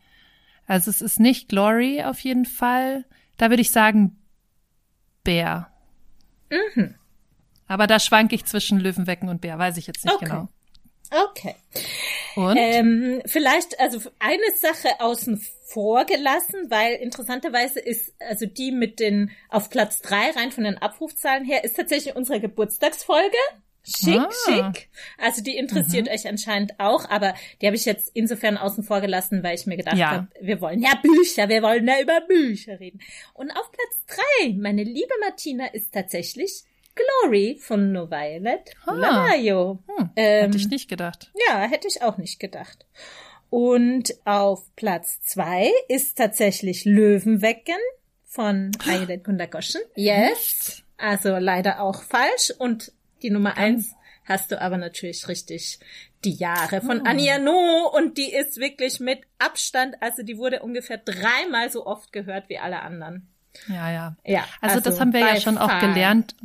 [0.66, 3.04] Also es ist nicht Glory auf jeden Fall.
[3.36, 4.16] Da würde ich sagen
[5.24, 5.68] Bär.
[6.50, 6.94] Mhm.
[7.66, 10.24] Aber da schwanke ich zwischen Löwenwecken und Bär, weiß ich jetzt nicht okay.
[10.26, 10.48] genau.
[11.10, 11.54] Okay.
[12.36, 12.56] Und?
[12.56, 19.30] Ähm, vielleicht, also eine Sache außen vor gelassen, weil interessanterweise ist, also die mit den
[19.48, 23.36] auf Platz drei rein von den Abrufzahlen her, ist tatsächlich unsere Geburtstagsfolge.
[23.84, 24.30] Schick, ah.
[24.44, 24.88] schick.
[25.18, 26.12] Also die interessiert mhm.
[26.12, 29.76] euch anscheinend auch, aber die habe ich jetzt insofern außen vor gelassen, weil ich mir
[29.76, 30.10] gedacht ja.
[30.10, 33.00] habe, wir wollen ja Bücher, wir wollen ja über Bücher reden.
[33.34, 36.62] Und auf Platz drei, meine liebe Martina, ist tatsächlich
[36.94, 39.32] Glory von No Violet ah.
[39.32, 41.32] Hm, ähm, hätte ich nicht gedacht.
[41.48, 42.86] Ja, hätte ich auch nicht gedacht.
[43.50, 47.76] Und auf Platz zwei ist tatsächlich Löwenwecken
[48.24, 49.82] von Violet Kundagoschen.
[49.94, 50.82] Yes.
[50.96, 52.52] Also leider auch falsch.
[52.58, 52.92] Und
[53.22, 55.80] die Nummer eins hast du aber natürlich richtig
[56.24, 57.04] die Jahre von oh.
[57.04, 62.12] Annie No und die ist wirklich mit Abstand, also die wurde ungefähr dreimal so oft
[62.12, 63.28] gehört wie alle anderen.
[63.68, 64.16] Ja, ja.
[64.24, 64.44] Ja.
[64.60, 65.68] Also, also das haben wir ja schon Fall.
[65.68, 66.36] auch gelernt.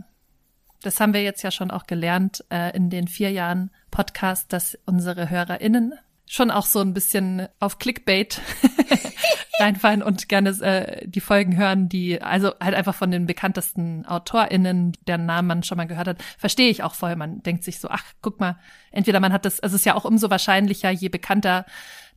[0.82, 4.78] Das haben wir jetzt ja schon auch gelernt äh, in den vier Jahren Podcast, dass
[4.86, 5.94] unsere HörerInnen
[6.26, 8.42] schon auch so ein bisschen auf Clickbait
[9.60, 14.94] reinfallen und gerne äh, die Folgen hören, die also halt einfach von den bekanntesten AutorInnen,
[15.08, 17.16] deren Namen man schon mal gehört hat, verstehe ich auch voll.
[17.16, 18.58] Man denkt sich so, ach, guck mal,
[18.92, 21.66] entweder man hat das, also es ist ja auch umso wahrscheinlicher, je bekannter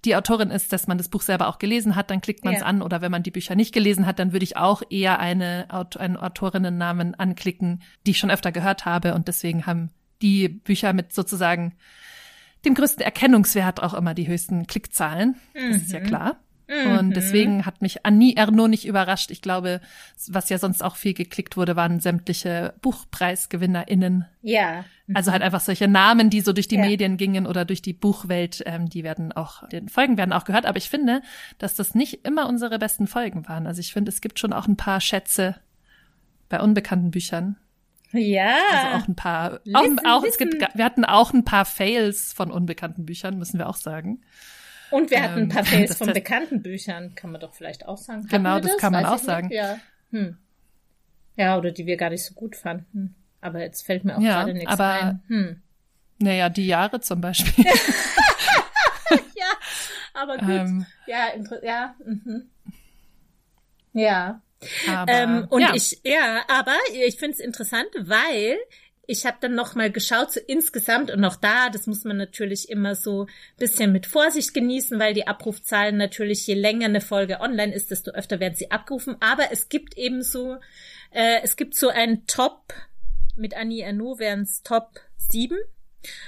[0.04, 2.60] die Autorin ist, dass man das Buch selber auch gelesen hat, dann klickt man es
[2.60, 2.66] ja.
[2.66, 2.80] an.
[2.80, 6.16] Oder wenn man die Bücher nicht gelesen hat, dann würde ich auch eher eine, einen
[6.16, 9.14] Autorinnennamen anklicken, die ich schon öfter gehört habe.
[9.14, 9.90] Und deswegen haben
[10.22, 11.74] die Bücher mit sozusagen
[12.64, 15.36] dem größten Erkennungswert auch immer die höchsten Klickzahlen.
[15.54, 16.00] Das ist ja
[16.70, 16.98] mhm.
[16.98, 19.30] Und deswegen hat mich Annie Ernaux nicht überrascht.
[19.30, 19.80] Ich glaube,
[20.28, 24.26] was ja sonst auch viel geklickt wurde, waren sämtliche BuchpreisgewinnerInnen.
[24.42, 24.84] Ja.
[25.06, 25.16] Mhm.
[25.16, 26.82] Also halt einfach solche Namen, die so durch die ja.
[26.82, 30.66] Medien gingen oder durch die Buchwelt, ähm, die werden auch, den Folgen werden auch gehört.
[30.66, 31.22] Aber ich finde,
[31.58, 33.66] dass das nicht immer unsere besten Folgen waren.
[33.66, 35.56] Also ich finde, es gibt schon auch ein paar Schätze
[36.48, 37.56] bei unbekannten Büchern.
[38.12, 38.56] Ja.
[38.72, 42.32] Also auch ein paar, listen, auch, auch es gibt, wir hatten auch ein paar Fails
[42.32, 44.20] von unbekannten Büchern, müssen wir auch sagen.
[44.90, 47.98] Und wir hatten ein paar ähm, Fails von bekannten Büchern, kann man doch vielleicht auch
[47.98, 48.26] sagen.
[48.28, 48.72] Genau, das?
[48.72, 48.80] das?
[48.80, 49.50] kann man Weiß auch sagen.
[49.50, 49.78] Ja.
[50.10, 50.36] Hm.
[51.36, 53.14] ja, oder die wir gar nicht so gut fanden.
[53.40, 55.22] Aber jetzt fällt mir auch ja, gerade nichts aber, ein.
[55.28, 55.62] Hm.
[56.18, 57.64] Naja, die Jahre zum Beispiel.
[59.34, 59.46] ja,
[60.12, 60.48] aber gut.
[60.48, 61.28] Ähm, ja,
[61.62, 61.94] ja.
[62.04, 62.50] Mhm.
[63.92, 64.42] Ja.
[64.88, 65.74] Aber, ähm, und ja.
[65.74, 68.58] ich, ja, aber ich finde es interessant, weil
[69.10, 72.70] ich habe dann noch mal geschaut, so insgesamt und auch da, das muss man natürlich
[72.70, 73.26] immer so
[73.58, 78.12] bisschen mit Vorsicht genießen, weil die Abrufzahlen natürlich, je länger eine Folge online ist, desto
[78.12, 79.16] öfter werden sie abgerufen.
[79.18, 80.58] Aber es gibt eben so,
[81.10, 82.72] äh, es gibt so ein Top,
[83.36, 85.58] mit Annie Ernaux wären es Top 7.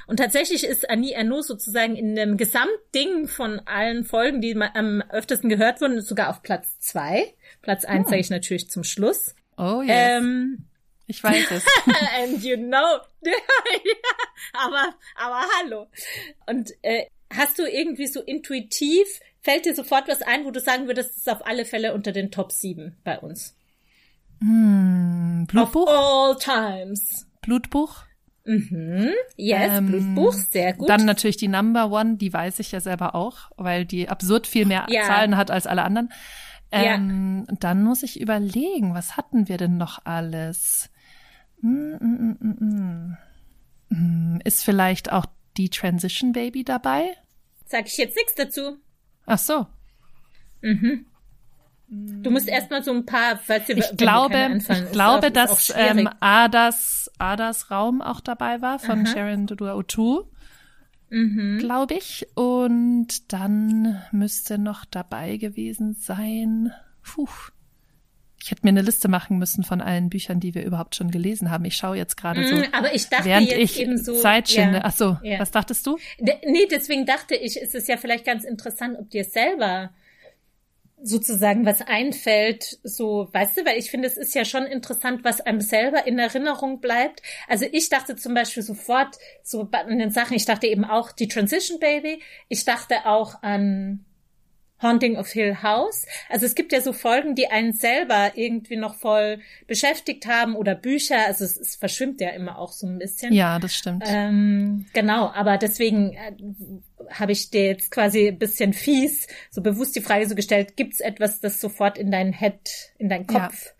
[0.08, 5.48] Und tatsächlich ist Annie Ernaux sozusagen in dem Gesamtding von allen Folgen, die am öftesten
[5.48, 7.32] gehört wurden, sogar auf Platz 2.
[7.62, 8.10] Platz 1 oh.
[8.10, 9.36] sage ich natürlich zum Schluss.
[9.56, 9.96] Oh, yes.
[9.96, 10.64] Ähm,
[11.12, 11.64] ich weiß es.
[12.18, 13.00] And you know.
[13.22, 13.32] ja,
[14.54, 15.86] aber, aber hallo.
[16.46, 19.06] Und äh, hast du irgendwie so intuitiv,
[19.42, 22.12] fällt dir sofort was ein, wo du sagen würdest, das ist auf alle Fälle unter
[22.12, 23.54] den Top 7 bei uns?
[24.40, 25.86] Hm, Blutbuch?
[25.86, 27.26] Of all times.
[27.42, 28.04] Blutbuch?
[28.44, 29.10] Mhm.
[29.36, 30.88] Yes, ähm, Blutbuch, sehr gut.
[30.88, 34.64] Dann natürlich die Number One, die weiß ich ja selber auch, weil die absurd viel
[34.64, 35.02] mehr ja.
[35.02, 36.12] Zahlen hat als alle anderen.
[36.72, 37.56] Ähm, ja.
[37.60, 40.90] Dann muss ich überlegen, was hatten wir denn noch alles?
[41.60, 43.16] Mm, mm,
[43.90, 47.16] mm, ist vielleicht auch die Transition Baby dabei?
[47.66, 48.78] Sag ich jetzt nichts dazu.
[49.26, 49.66] Ach so.
[50.62, 51.06] Mhm.
[51.94, 57.10] Du musst erstmal so ein paar, falls dir ich glaube, ich glaube, dass ähm, Adas,
[57.18, 59.12] Adas Raum auch dabei war von Aha.
[59.12, 60.24] Sharon Dodua Otu.
[61.12, 61.58] Mhm.
[61.58, 62.26] Glaube ich.
[62.34, 66.72] Und dann müsste noch dabei gewesen sein.
[67.02, 67.28] Puh.
[68.42, 71.52] Ich hätte mir eine Liste machen müssen von allen Büchern, die wir überhaupt schon gelesen
[71.52, 71.64] haben.
[71.64, 72.56] Ich schaue jetzt gerade so.
[72.56, 74.78] Mm, aber ich dachte während ich eben so, Zeit schinde.
[74.78, 75.38] Ja, Ach so, ja.
[75.38, 75.96] was dachtest du?
[76.18, 79.90] Nee, deswegen dachte ich, ist es ja vielleicht ganz interessant, ob dir selber
[81.02, 85.40] sozusagen was einfällt, so, weißt du, weil ich finde, es ist ja schon interessant, was
[85.40, 87.22] einem selber in Erinnerung bleibt.
[87.48, 91.28] Also ich dachte zum Beispiel sofort so an den Sachen, ich dachte eben auch die
[91.28, 94.04] Transition Baby, ich dachte auch an
[94.82, 96.06] Haunting of Hill House.
[96.28, 100.74] Also es gibt ja so Folgen, die einen selber irgendwie noch voll beschäftigt haben oder
[100.74, 101.26] Bücher.
[101.26, 103.32] Also es, es verschwimmt ja immer auch so ein bisschen.
[103.32, 104.04] Ja, das stimmt.
[104.06, 106.32] Ähm, genau, aber deswegen äh,
[107.10, 111.00] habe ich dir jetzt quasi ein bisschen fies so bewusst die Frage so gestellt, gibt's
[111.00, 113.74] etwas, das sofort in dein Head, in deinen Kopf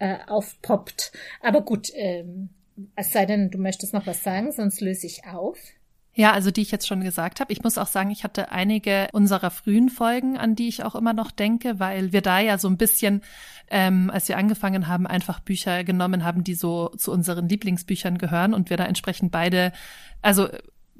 [0.00, 0.14] ja.
[0.14, 1.12] äh, aufpoppt?
[1.40, 2.50] Aber gut, ähm,
[2.94, 5.58] es sei denn, du möchtest noch was sagen, sonst löse ich auf.
[6.18, 7.52] Ja, also die ich jetzt schon gesagt habe.
[7.52, 11.12] Ich muss auch sagen, ich hatte einige unserer frühen Folgen, an die ich auch immer
[11.12, 13.22] noch denke, weil wir da ja so ein bisschen,
[13.70, 18.52] ähm, als wir angefangen haben, einfach Bücher genommen haben, die so zu unseren Lieblingsbüchern gehören
[18.52, 19.70] und wir da entsprechend beide,
[20.20, 20.48] also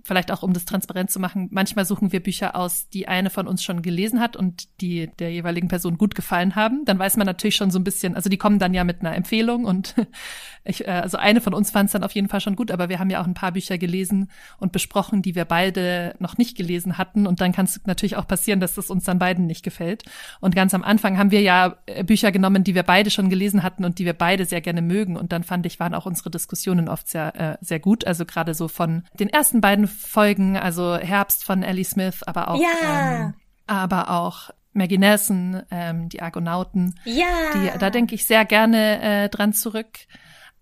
[0.08, 3.46] vielleicht auch um das transparent zu machen, manchmal suchen wir Bücher aus, die eine von
[3.46, 6.84] uns schon gelesen hat und die der jeweiligen Person gut gefallen haben.
[6.86, 9.14] Dann weiß man natürlich schon so ein bisschen, also die kommen dann ja mit einer
[9.14, 9.94] Empfehlung und
[10.64, 12.88] ich, äh, also eine von uns fand es dann auf jeden Fall schon gut, aber
[12.88, 16.56] wir haben ja auch ein paar Bücher gelesen und besprochen, die wir beide noch nicht
[16.56, 19.62] gelesen hatten und dann kann es natürlich auch passieren, dass das uns dann beiden nicht
[19.62, 20.04] gefällt.
[20.40, 23.62] Und ganz am Anfang haben wir ja äh, Bücher genommen, die wir beide schon gelesen
[23.62, 26.30] hatten und die wir beide sehr gerne mögen und dann fand ich, waren auch unsere
[26.30, 28.06] Diskussionen oft sehr, äh, sehr gut.
[28.06, 32.60] Also gerade so von den ersten beiden Folgen, also Herbst von Ellie Smith, aber auch,
[32.60, 33.26] ja.
[33.26, 33.34] ähm,
[33.66, 36.94] aber auch Maggie Nelson, ähm, die Argonauten.
[37.04, 37.26] Ja.
[37.54, 39.98] Die, da denke ich sehr gerne äh, dran zurück.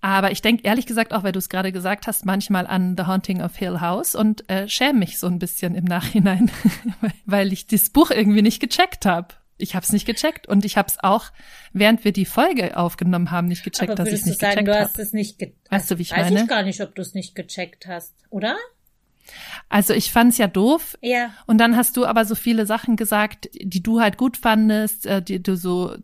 [0.00, 3.04] Aber ich denke ehrlich gesagt auch, weil du es gerade gesagt hast, manchmal an The
[3.04, 6.50] Haunting of Hill House und äh, schäme mich so ein bisschen im Nachhinein,
[7.26, 9.34] weil ich das Buch irgendwie nicht gecheckt habe.
[9.58, 11.32] Ich habe es nicht gecheckt und ich habe es auch,
[11.72, 14.68] während wir die Folge aufgenommen haben, nicht gecheckt, Aber dass ich es nicht sagen, gecheckt
[14.68, 14.78] habe.
[14.78, 16.36] Du hast es nicht ge Weißt du, wie ich weiß meine?
[16.36, 18.56] Weiß ich gar nicht, ob du es nicht gecheckt hast, oder?
[19.68, 20.96] Also ich fand's ja doof.
[21.02, 21.30] Ja.
[21.46, 25.22] Und dann hast du aber so viele Sachen gesagt, die du halt gut fandest, äh,
[25.22, 25.96] die du so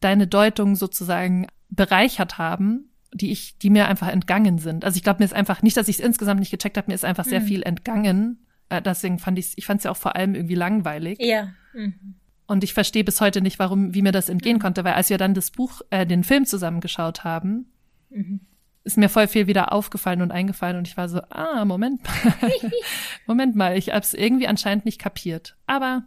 [0.00, 4.84] deine Deutung sozusagen bereichert haben, die ich, die mir einfach entgangen sind.
[4.84, 6.94] Also ich glaube, mir ist einfach nicht, dass ich es insgesamt nicht gecheckt habe, mir
[6.94, 7.46] ist einfach sehr mhm.
[7.46, 8.46] viel entgangen.
[8.68, 11.18] Äh, deswegen fand ich, ich fand es ja auch vor allem irgendwie langweilig.
[11.20, 11.52] Ja.
[11.72, 12.16] Mhm.
[12.46, 14.60] Und ich verstehe bis heute nicht, warum, wie mir das entgehen mhm.
[14.60, 17.66] konnte, weil als wir dann das Buch, äh, den Film zusammengeschaut haben,
[18.10, 18.40] mhm
[18.86, 22.52] ist mir voll viel wieder aufgefallen und eingefallen und ich war so, ah, Moment mal.
[23.26, 25.56] Moment mal, ich hab's irgendwie anscheinend nicht kapiert.
[25.66, 26.04] Aber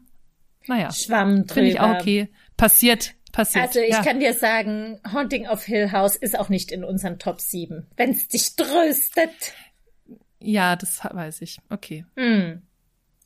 [0.66, 0.90] naja.
[0.92, 2.30] Schwamm Finde ich auch okay.
[2.56, 3.68] Passiert, passiert.
[3.68, 4.02] Also ich ja.
[4.02, 7.86] kann dir sagen, Haunting of Hill House ist auch nicht in unseren Top 7.
[7.98, 9.54] Wenn's dich tröstet.
[10.40, 11.60] Ja, das weiß ich.
[11.70, 12.06] Okay.
[12.16, 12.62] Hm.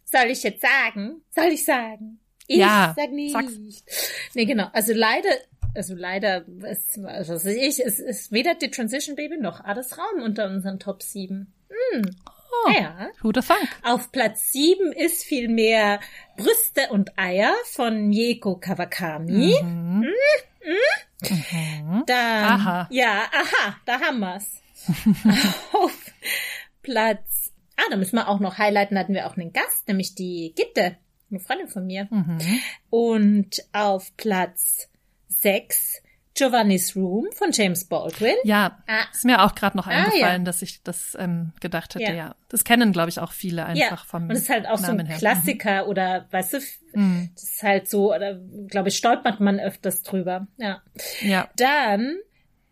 [0.06, 1.22] Soll ich jetzt sagen?
[1.30, 2.20] Soll ich sagen?
[2.48, 3.34] Ich ja, sag nicht.
[3.34, 3.54] Sag's.
[4.34, 4.68] Nee, genau.
[4.74, 5.30] Also leider
[5.76, 10.48] also leider, ist, also ich, es ist weder die Transition Baby noch Ades Raum unter
[10.48, 11.54] unseren Top 7.
[11.70, 12.16] Hm.
[12.66, 13.10] Oh, ja.
[13.22, 13.58] Who the fuck?
[13.84, 16.00] Auf Platz 7 ist vielmehr
[16.38, 19.56] Brüste und Eier von Mieko Kawakami.
[19.62, 20.04] Mhm.
[20.04, 20.14] Hm,
[20.62, 20.78] hm.
[21.30, 22.04] Mhm.
[22.06, 22.88] Dann, aha.
[22.92, 24.62] ja, aha, da haben wir's.
[25.74, 25.98] Auf
[26.82, 30.54] Platz, ah, da müssen wir auch noch highlighten, hatten wir auch einen Gast, nämlich die
[30.56, 30.98] Gitte,
[31.30, 32.08] eine Freundin von mir.
[32.12, 32.40] Mhm.
[32.90, 34.90] Und auf Platz
[35.44, 36.02] 6
[36.36, 38.36] Giovanni's Room von James Baldwin.
[38.44, 39.04] Ja, ah.
[39.12, 40.40] ist mir auch gerade noch eingefallen, ah, ja.
[40.40, 42.06] dass ich das ähm, gedacht hätte.
[42.06, 42.14] Ja.
[42.14, 42.36] ja.
[42.50, 44.08] das kennen glaube ich auch viele einfach ja.
[44.08, 45.18] vom Und es ist halt auch Namen so ein her.
[45.18, 45.90] Klassiker mhm.
[45.90, 46.60] oder weißt du,
[46.94, 47.30] mhm.
[47.36, 50.48] das ist halt so oder glaube ich stolpert man öfters drüber.
[50.58, 50.82] Ja.
[51.22, 51.50] Ja.
[51.56, 52.18] Dann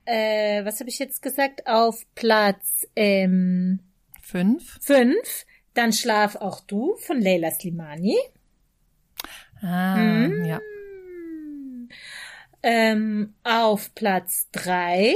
[0.05, 3.79] äh, was habe ich jetzt gesagt auf Platz ähm,
[4.23, 4.79] fünf.
[4.81, 5.45] Fünf.
[5.75, 8.17] Dann schlaf auch du von Leila Slimani.
[9.61, 10.45] Ah, mhm.
[10.45, 10.59] ja.
[12.63, 15.15] Ähm, auf Platz drei.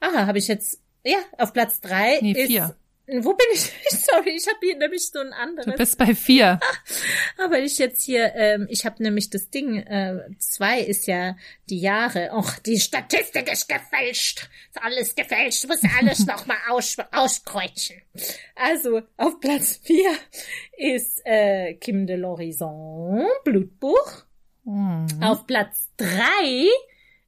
[0.00, 0.80] Aha, habe ich jetzt.
[1.04, 2.46] Ja, auf Platz drei nee, ist.
[2.46, 2.76] Vier.
[3.06, 3.70] Wo bin ich?
[3.90, 5.66] Sorry, ich habe hier nämlich so ein anderes.
[5.66, 6.58] Du bist bei vier.
[7.38, 11.36] Aber ich jetzt hier, ähm, ich habe nämlich das Ding, äh, zwei ist ja
[11.68, 12.30] die Jahre.
[12.32, 14.48] Och, die Statistik ist gefälscht.
[14.72, 15.68] Ist alles gefälscht.
[15.68, 17.96] Muss alles nochmal aus, auskreuzen.
[18.54, 20.12] Also, auf Platz vier
[20.78, 24.24] ist äh, Kim de l'Horizon, Blutbuch.
[24.64, 25.06] Mhm.
[25.22, 26.66] Auf Platz drei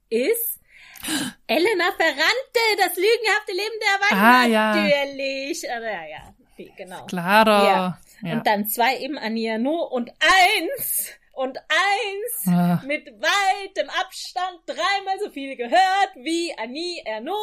[0.09, 0.59] ist
[1.47, 4.23] Elena Ferrante, das lügenhafte Leben der Erwachsenen.
[4.23, 4.75] Ah, ja.
[4.75, 5.71] Natürlich.
[5.71, 6.33] Aber ja, ja.
[6.75, 7.05] genau.
[7.05, 7.49] Claro.
[7.65, 7.99] Ja.
[8.23, 8.33] Ja.
[8.33, 12.81] Und dann zwei eben Annie Ernaux und eins und eins Ah.
[12.83, 17.37] mit weitem Abstand dreimal so viel gehört wie Annie Ernaux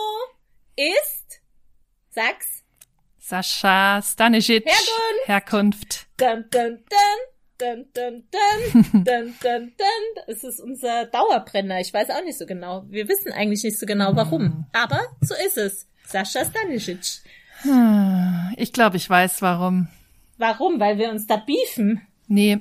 [0.74, 1.40] ist,
[2.10, 2.64] sag's,
[3.20, 5.26] Sascha Stanisic, Herkunft.
[5.28, 6.06] Herkunft.
[6.18, 7.20] dun dun dun,
[7.58, 10.24] dun dun dun, dun dun dun.
[10.26, 11.80] Es ist unser Dauerbrenner.
[11.80, 12.84] Ich weiß auch nicht so genau.
[12.88, 14.66] Wir wissen eigentlich nicht so genau warum.
[14.72, 15.88] Aber so ist es.
[16.06, 17.22] Sascha Stanisic.
[17.66, 19.88] Ah, Ich glaube, ich weiß warum.
[20.38, 20.80] Warum?
[20.80, 22.02] Weil wir uns da beefen.
[22.26, 22.58] Nee,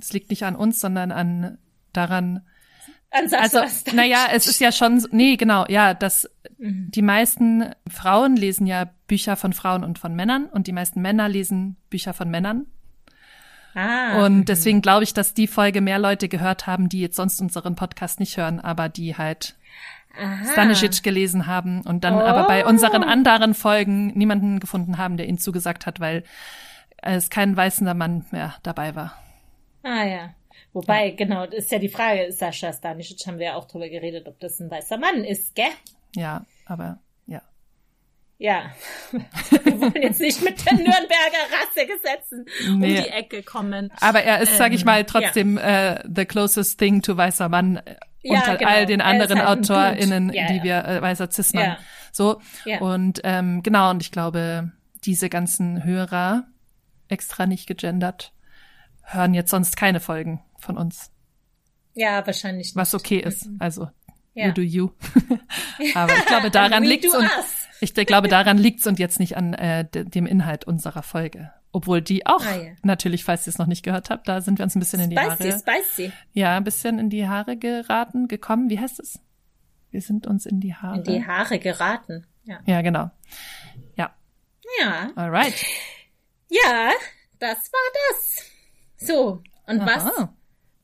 [0.00, 1.58] es liegt nicht an uns, sondern an
[1.92, 2.42] daran.
[3.10, 3.94] An Sascha Also, Stanisic.
[3.94, 6.90] naja, es ist ja schon, so- nee, genau, ja, dass Mhm.
[6.90, 11.28] die meisten Frauen lesen ja Bücher von Frauen und von Männern und die meisten Männer
[11.28, 12.66] lesen Bücher von Männern.
[13.76, 14.24] Ah.
[14.24, 17.76] Und deswegen glaube ich, dass die Folge mehr Leute gehört haben, die jetzt sonst unseren
[17.76, 19.54] Podcast nicht hören, aber die halt
[20.18, 20.50] Aha.
[20.52, 22.20] Stanisic gelesen haben und dann Oh.
[22.20, 26.24] aber bei unseren anderen Folgen niemanden gefunden haben, der ihnen zugesagt hat, weil
[27.02, 29.12] es kein weißender Mann mehr dabei war.
[29.82, 30.34] Ah ja.
[30.72, 34.26] Wobei, genau, das ist ja die Frage, Sascha Stanisic haben wir ja auch drüber geredet,
[34.26, 35.66] ob das ein weißer Mann ist, gell?
[36.14, 36.98] Ja, aber
[38.38, 38.70] ja.
[39.12, 39.20] Ja.
[39.64, 43.02] Wir wollen jetzt nicht mit den Nürnberger Rassegesetzen um Nee.
[43.02, 43.90] die Ecke kommen.
[44.00, 47.80] Aber er ist, sag ich Ähm, mal, trotzdem äh, the closest thing to weißer Mann
[48.22, 48.70] Ja, unter genau.
[48.70, 49.70] all den Er anderen halt.
[49.70, 50.62] AutorInnen, Ja, die ja.
[50.64, 51.64] wir, äh, weißer Cis-Mann.
[51.64, 51.78] Ja.
[52.12, 52.40] So.
[52.66, 52.80] Ja.
[52.80, 54.70] Und ähm, genau, und ich glaube,
[55.04, 56.44] diese ganzen Hörer,
[57.08, 58.32] extra nicht gegendert,
[59.02, 61.10] hören jetzt sonst keine Folgen von uns.
[61.94, 62.76] Ja, wahrscheinlich nicht.
[62.76, 63.48] Was okay ist.
[63.60, 63.88] Also,
[64.34, 64.48] Ja.
[64.48, 64.90] you do you.
[65.94, 67.65] Aber ich glaube, daran und us.
[67.80, 71.52] Ich glaube, daran liegt's und jetzt nicht an äh, de- dem Inhalt unserer Folge.
[71.72, 72.72] Obwohl die auch, Ah, ja.
[72.82, 75.10] natürlich, falls ihr es noch nicht gehört habt, da sind wir uns ein bisschen in
[75.10, 75.58] die Spicy, Haare.
[75.82, 76.12] spicy.
[76.32, 78.70] Ja, ein bisschen in die Haare geraten, gekommen.
[78.70, 79.18] Wie heißt es?
[79.90, 80.98] Wir sind uns in die Haare.
[80.98, 82.26] In die Haare geraten.
[82.44, 82.60] Ja.
[82.64, 83.10] ja, genau.
[83.96, 84.14] Ja,
[84.80, 85.10] Ja.
[85.16, 85.54] alright.
[86.48, 86.90] Ja,
[87.40, 88.44] das war das.
[89.08, 89.42] So.
[89.66, 90.34] Und was, Aha.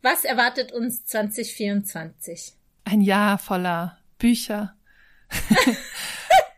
[0.02, 2.52] was erwartet uns 2024?
[2.85, 4.74] Ein Jahr voller Bücher.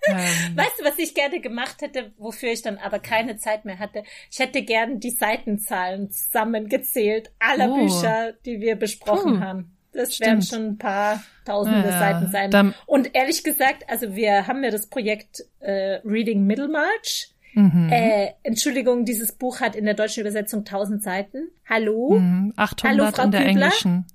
[0.09, 3.79] ähm, Weißt du, was ich gerne gemacht hätte, wofür ich dann aber keine Zeit mehr
[3.79, 4.03] hatte?
[4.31, 7.77] Ich hätte gern die Seitenzahlen zusammengezählt aller Oh.
[7.77, 9.45] Bücher, die wir besprochen Puh.
[9.45, 9.77] haben.
[9.93, 10.63] Das werden Stimmt.
[10.63, 12.51] schon ein paar tausende Ja, Seiten sein.
[12.51, 17.31] dann- Und ehrlich gesagt, also wir haben ja das Projekt äh, Reading Middlemarch.
[17.55, 17.89] mhm.
[17.93, 21.49] Äh, Entschuldigung, dieses Buch hat in der deutschen Übersetzung 1000 Seiten.
[21.69, 22.19] Hallo?
[22.19, 22.53] Mhm.
[22.57, 23.53] 800 Hallo, Frau in der Kübler?
[23.67, 24.07] englischen.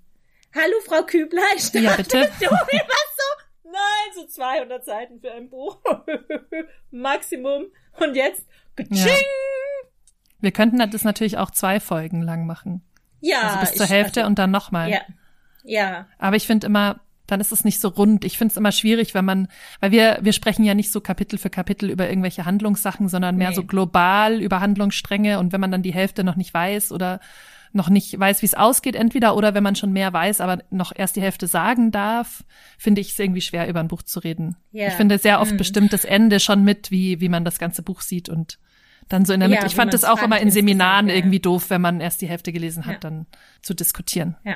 [0.54, 1.42] Hallo, Frau Kübler.
[1.56, 2.30] Ich Ja, dachte, bitte.
[2.42, 3.24] Du was so?
[3.72, 5.80] Nein, so 200 Seiten für ein Buch.
[6.92, 7.66] Maximum.
[8.00, 8.46] Und jetzt,
[8.90, 9.06] Ja.
[10.42, 12.82] Wir könnten das natürlich auch zwei Folgen lang machen.
[13.20, 13.42] Ja.
[13.42, 14.90] Also bis zur ich- Hälfte also, und dann nochmal.
[14.90, 15.02] Ja.
[15.64, 16.08] Ja.
[16.18, 18.24] Aber ich finde immer, dann ist es nicht so rund.
[18.24, 19.50] Ich finde es immer schwierig, wenn man,
[19.82, 23.50] weil wir, wir sprechen ja nicht so Kapitel für Kapitel über irgendwelche Handlungssachen, sondern mehr
[23.50, 23.56] Nee.
[23.56, 25.38] so global über Handlungsstränge.
[25.40, 27.20] Und wenn man dann die Hälfte noch nicht weiß oder
[27.72, 30.92] noch nicht weiß, wie es ausgeht, entweder oder wenn man schon mehr weiß, aber noch
[30.96, 32.44] erst die Hälfte sagen darf,
[32.78, 34.56] finde ich es irgendwie schwer, über ein Buch zu reden.
[34.72, 34.88] Ja.
[34.88, 35.58] Ich finde sehr oft Mhm.
[35.58, 38.60] bestimmt das Ende schon mit, wie, wie man das ganze Buch sieht und
[39.08, 39.68] dann so in der Ja, Mitte.
[39.68, 41.16] ich wie fand das auch immer in Seminaren ja.
[41.16, 43.00] irgendwie doof, wenn man erst die Hälfte gelesen hat, Ja.
[43.00, 43.26] dann
[43.62, 44.36] zu diskutieren.
[44.44, 44.56] Ja.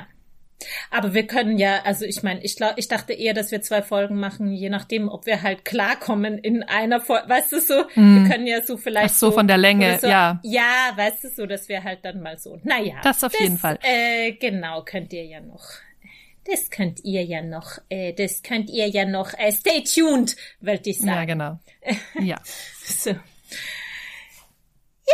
[0.90, 3.82] Aber wir können ja, also ich meine, ich glaube, ich dachte eher, dass wir zwei
[3.82, 7.28] Folgen machen, je nachdem, ob wir halt klarkommen in einer Folge.
[7.28, 10.40] Weißt du so, wir können ja so vielleicht Ach so, von der Länge, so, ja.
[10.42, 12.58] Ja, weißt du so, dass wir halt dann mal so.
[12.62, 12.94] Naja.
[13.02, 13.78] Das auf jeden Fall.
[13.82, 15.64] Äh, genau, könnt ihr ja noch.
[16.46, 20.90] Das könnt ihr ja noch, äh, das könnt ihr ja noch, äh, stay tuned, wollte
[20.90, 21.26] ich Ja, sagen.
[21.26, 21.58] genau.
[22.20, 22.36] Ja.
[22.84, 23.10] So.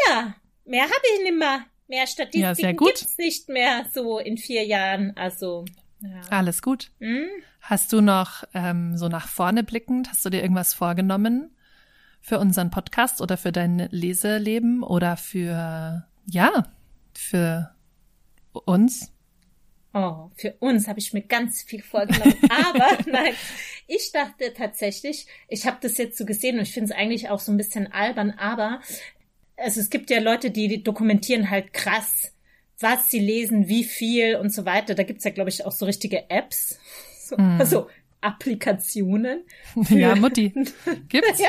[0.07, 1.65] Ja, mehr habe ich nicht mehr.
[1.91, 2.95] Mehr Ja, Statistiken sehr gut.
[2.95, 5.13] gibt's nicht mehr so in vier Jahren.
[5.17, 5.65] Also,
[6.01, 6.21] ja.
[6.31, 6.93] Alles gut.
[7.01, 7.27] Hm?
[7.61, 11.51] Hast du noch ähm, so nach vorne blickend, hast du dir irgendwas vorgenommen
[12.21, 16.73] für unseren Podcast oder für dein Leseleben oder für, ja,
[17.13, 17.75] für
[18.53, 19.13] uns?
[19.93, 22.37] Oh, für uns habe ich mir ganz viel vorgenommen.
[22.49, 23.35] Aber nein,
[23.89, 27.41] ich dachte tatsächlich, ich habe das jetzt so gesehen und ich finde es eigentlich auch
[27.41, 28.81] so ein bisschen albern, aber
[29.61, 32.33] also es gibt ja Leute, die, dokumentieren halt krass,
[32.79, 34.95] was sie lesen, wie viel und so weiter.
[34.95, 36.79] Da gibt's ja, glaube ich, auch so richtige Apps,
[37.19, 37.89] so, also
[38.23, 39.45] Applikationen.
[39.89, 40.53] Ja, Mutti.
[41.09, 41.49] Gibt's Ja,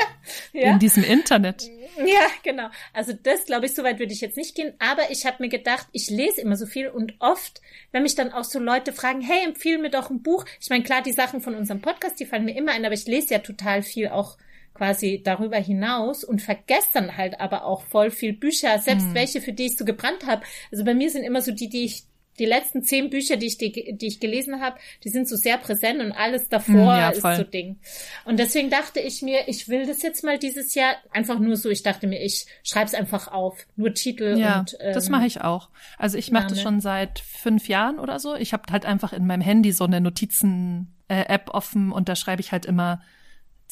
[0.52, 0.72] ja.
[0.72, 1.68] in diesem Internet.
[1.98, 2.68] Ja, genau.
[2.94, 4.72] Also das, glaube ich, soweit würde ich jetzt nicht gehen.
[4.78, 8.32] Aber ich habe mir gedacht, ich lese immer so viel und oft, wenn mich dann
[8.32, 10.46] auch so Leute fragen, hey, empfehle mir doch ein Buch.
[10.60, 13.06] Ich meine, klar, die Sachen von unserem Podcast, die fallen mir immer ein, aber ich
[13.06, 14.38] lese ja total viel auch
[14.74, 19.52] quasi darüber hinaus und vergesse dann halt aber auch voll viel Bücher, selbst welche, für
[19.52, 20.42] die ich so gebrannt habe.
[20.70, 22.04] Also bei mir sind immer so die, die ich
[22.38, 25.58] die letzten zehn Bücher, die ich, die, die ich gelesen habe, die sind so sehr
[25.58, 27.78] präsent und alles davor ja, ist so Ding.
[28.24, 31.68] Und deswegen dachte ich mir, ich will das jetzt mal dieses Jahr einfach nur so.
[31.68, 34.76] Ich dachte mir, ich schreib's einfach auf, nur Titel ja, und.
[34.80, 35.68] Ähm, das mache ich auch.
[35.98, 38.34] Also ich mache das schon seit fünf Jahren oder so.
[38.34, 42.50] Ich habe halt einfach in meinem Handy so eine Notizen-App offen und da schreibe ich
[42.50, 43.02] halt immer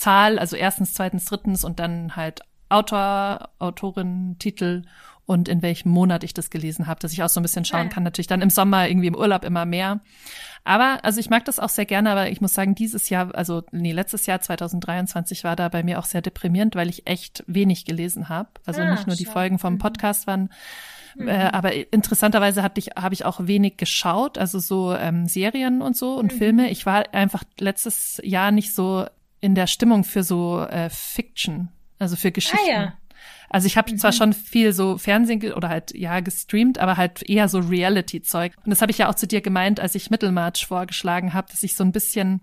[0.01, 4.83] Zahl, also erstens, zweitens, drittens und dann halt Autor, Autorin, Titel
[5.27, 7.91] und in welchem Monat ich das gelesen habe, dass ich auch so ein bisschen schauen
[7.91, 8.03] kann.
[8.03, 10.01] Natürlich dann im Sommer irgendwie im Urlaub immer mehr.
[10.65, 13.63] Aber also ich mag das auch sehr gerne, aber ich muss sagen, dieses Jahr, also
[13.73, 17.85] nee, letztes Jahr 2023 war da bei mir auch sehr deprimierend, weil ich echt wenig
[17.85, 18.49] gelesen habe.
[18.65, 19.79] Also ah, nicht nur die Folgen vom mhm.
[19.79, 20.51] Podcast waren,
[21.15, 21.29] mhm.
[21.29, 25.97] äh, aber interessanterweise hatte ich habe ich auch wenig geschaut, also so ähm, Serien und
[25.97, 26.39] so und mhm.
[26.39, 26.71] Filme.
[26.71, 29.07] Ich war einfach letztes Jahr nicht so
[29.41, 32.59] in der Stimmung für so äh, Fiction, also für Geschichten.
[32.69, 32.93] Ah, ja.
[33.49, 33.99] Also ich habe mhm.
[33.99, 38.53] zwar schon viel so Fernsehen oder halt ja gestreamt, aber halt eher so Reality-Zeug.
[38.65, 41.63] Und das habe ich ja auch zu dir gemeint, als ich Mittelmarch vorgeschlagen habe, dass
[41.63, 42.41] ich so ein bisschen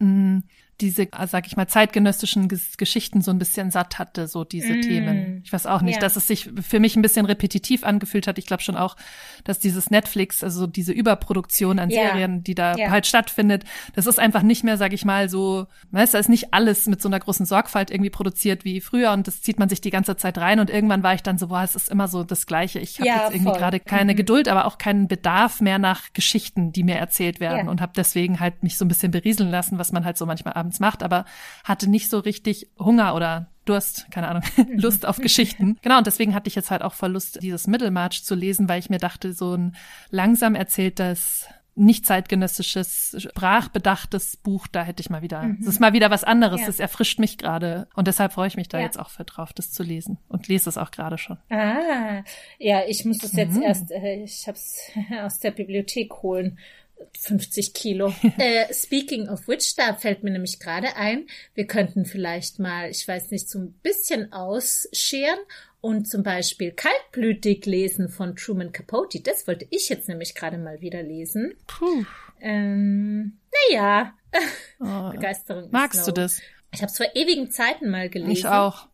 [0.00, 0.42] mh,
[0.80, 4.82] diese, sag ich mal, zeitgenössischen Geschichten so ein bisschen satt hatte, so diese mm.
[4.82, 5.40] Themen.
[5.44, 6.00] Ich weiß auch nicht, ja.
[6.00, 8.38] dass es sich für mich ein bisschen repetitiv angefühlt hat.
[8.38, 8.96] Ich glaube schon auch,
[9.42, 12.02] dass dieses Netflix, also diese Überproduktion an ja.
[12.02, 12.90] Serien, die da ja.
[12.90, 13.64] halt stattfindet,
[13.94, 16.86] das ist einfach nicht mehr, sag ich mal, so, weißt du, da ist nicht alles
[16.86, 19.90] mit so einer großen Sorgfalt irgendwie produziert wie früher und das zieht man sich die
[19.90, 22.46] ganze Zeit rein und irgendwann war ich dann so, boah, es ist immer so das
[22.46, 22.78] Gleiche.
[22.78, 24.16] Ich habe jetzt irgendwie gerade keine mhm.
[24.16, 28.38] Geduld, aber auch keinen Bedarf mehr nach Geschichten, die mir erzählt werden und habe deswegen
[28.38, 31.02] halt mich so ein bisschen berieseln lassen, was man halt so manchmal abends abends macht,
[31.02, 31.24] aber
[31.64, 34.42] hatte nicht so richtig Hunger oder Durst, keine Ahnung,
[34.76, 35.76] Lust auf Geschichten.
[35.82, 38.78] Genau, und deswegen hatte ich jetzt halt auch voll Lust, dieses Mittelmarch zu lesen, weil
[38.78, 39.76] ich mir dachte, so ein
[40.10, 45.58] langsam erzähltes nicht zeitgenössisches, sprachbedachtes Buch, da hätte ich mal wieder, mhm.
[45.60, 46.66] das ist mal wieder was anderes, ja.
[46.66, 48.84] das erfrischt mich gerade und deshalb freue ich mich da ja.
[48.84, 51.38] jetzt auch für drauf, das zu lesen und lese es auch gerade schon.
[51.50, 52.24] Ah,
[52.58, 53.62] ja, ich muss es jetzt mhm.
[53.62, 54.90] erst, äh, ich habe es
[55.22, 56.58] aus der Bibliothek holen
[57.18, 58.14] 50 Kilo.
[58.38, 63.06] äh, speaking of which, da fällt mir nämlich gerade ein, wir könnten vielleicht mal, ich
[63.06, 65.38] weiß nicht, so ein bisschen ausscheren
[65.80, 69.20] und zum Beispiel Kaltblütig lesen von Truman Capote.
[69.20, 71.54] Das wollte ich jetzt nämlich gerade mal wieder lesen.
[71.66, 72.04] Puh.
[72.40, 73.38] Ähm,
[73.70, 74.14] naja,
[74.80, 75.68] oh, Begeisterung.
[75.70, 76.40] Magst du das?
[76.72, 78.32] Ich habe es vor ewigen Zeiten mal gelesen.
[78.32, 78.88] Ich auch.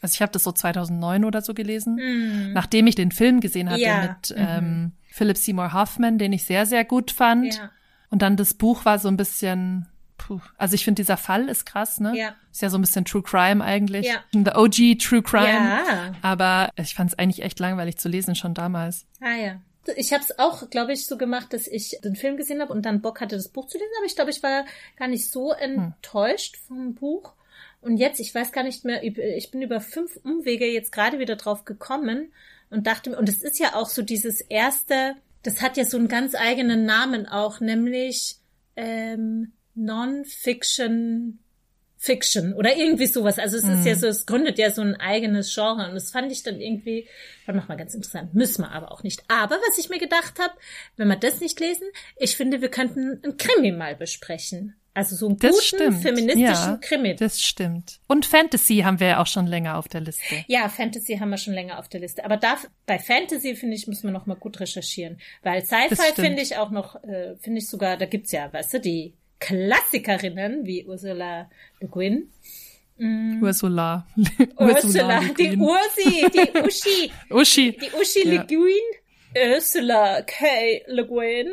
[0.00, 2.52] Also ich habe das so 2009 oder so gelesen, mm.
[2.52, 4.02] nachdem ich den Film gesehen hatte ja.
[4.02, 4.46] mit mhm.
[4.46, 7.56] ähm, Philip Seymour Hoffman, den ich sehr, sehr gut fand.
[7.56, 7.70] Ja.
[8.08, 10.40] Und dann das Buch war so ein bisschen, puh.
[10.56, 12.16] also ich finde, dieser Fall ist krass, ne?
[12.16, 12.36] Ja.
[12.52, 14.06] Ist ja so ein bisschen True Crime eigentlich.
[14.06, 14.22] Ja.
[14.32, 15.48] The OG True Crime.
[15.48, 16.12] Ja.
[16.22, 19.06] Aber ich fand es eigentlich echt langweilig zu lesen, schon damals.
[19.20, 19.60] Ah ja.
[19.96, 22.82] Ich habe es auch, glaube ich, so gemacht, dass ich den Film gesehen habe und
[22.82, 23.90] dann Bock hatte, das Buch zu lesen.
[23.98, 24.64] Aber ich glaube, ich war
[24.96, 26.62] gar nicht so enttäuscht hm.
[26.66, 27.32] vom Buch.
[27.80, 31.36] Und jetzt, ich weiß gar nicht mehr, ich bin über fünf Umwege jetzt gerade wieder
[31.36, 32.32] drauf gekommen
[32.70, 35.96] und dachte mir, und es ist ja auch so dieses erste, das hat ja so
[35.96, 38.36] einen ganz eigenen Namen auch, nämlich
[38.76, 41.38] ähm, Non-Fiction
[42.00, 43.40] Fiction oder irgendwie sowas.
[43.40, 43.72] Also es mhm.
[43.72, 43.98] ist ja mhm.
[43.98, 47.08] so, es gründet ja so ein eigenes Genre und das fand ich dann irgendwie,
[47.44, 48.34] war nochmal ganz interessant.
[48.34, 49.24] Müssen wir aber auch nicht.
[49.26, 50.54] Aber was ich mir gedacht habe,
[50.96, 54.76] wenn wir das nicht lesen, ich finde, wir könnten ein Krimi mal besprechen.
[54.94, 56.02] Also so einen das guten stimmt.
[56.02, 57.14] feministischen ja, Krimi.
[57.14, 58.00] Das stimmt.
[58.08, 60.44] Und Fantasy haben wir ja auch schon länger auf der Liste.
[60.48, 62.24] Ja, Fantasy haben wir schon länger auf der Liste.
[62.24, 65.20] Aber da, bei Fantasy, finde ich, müssen wir noch mal gut recherchieren.
[65.42, 68.80] Weil Sci-Fi finde ich auch noch, äh, finde ich sogar, da gibt's ja, weißt du,
[68.80, 71.48] die Klassikerinnen wie Ursula
[71.80, 72.32] Le Guin.
[72.96, 73.40] Mm.
[73.40, 74.04] Ursula.
[74.56, 77.12] Ursula, die Ursi, die Uschi.
[77.30, 77.78] Uschi.
[77.80, 78.32] Die Uschi ja.
[78.32, 79.54] Le Guin.
[79.54, 80.82] Ursula K.
[80.88, 81.48] Le Guin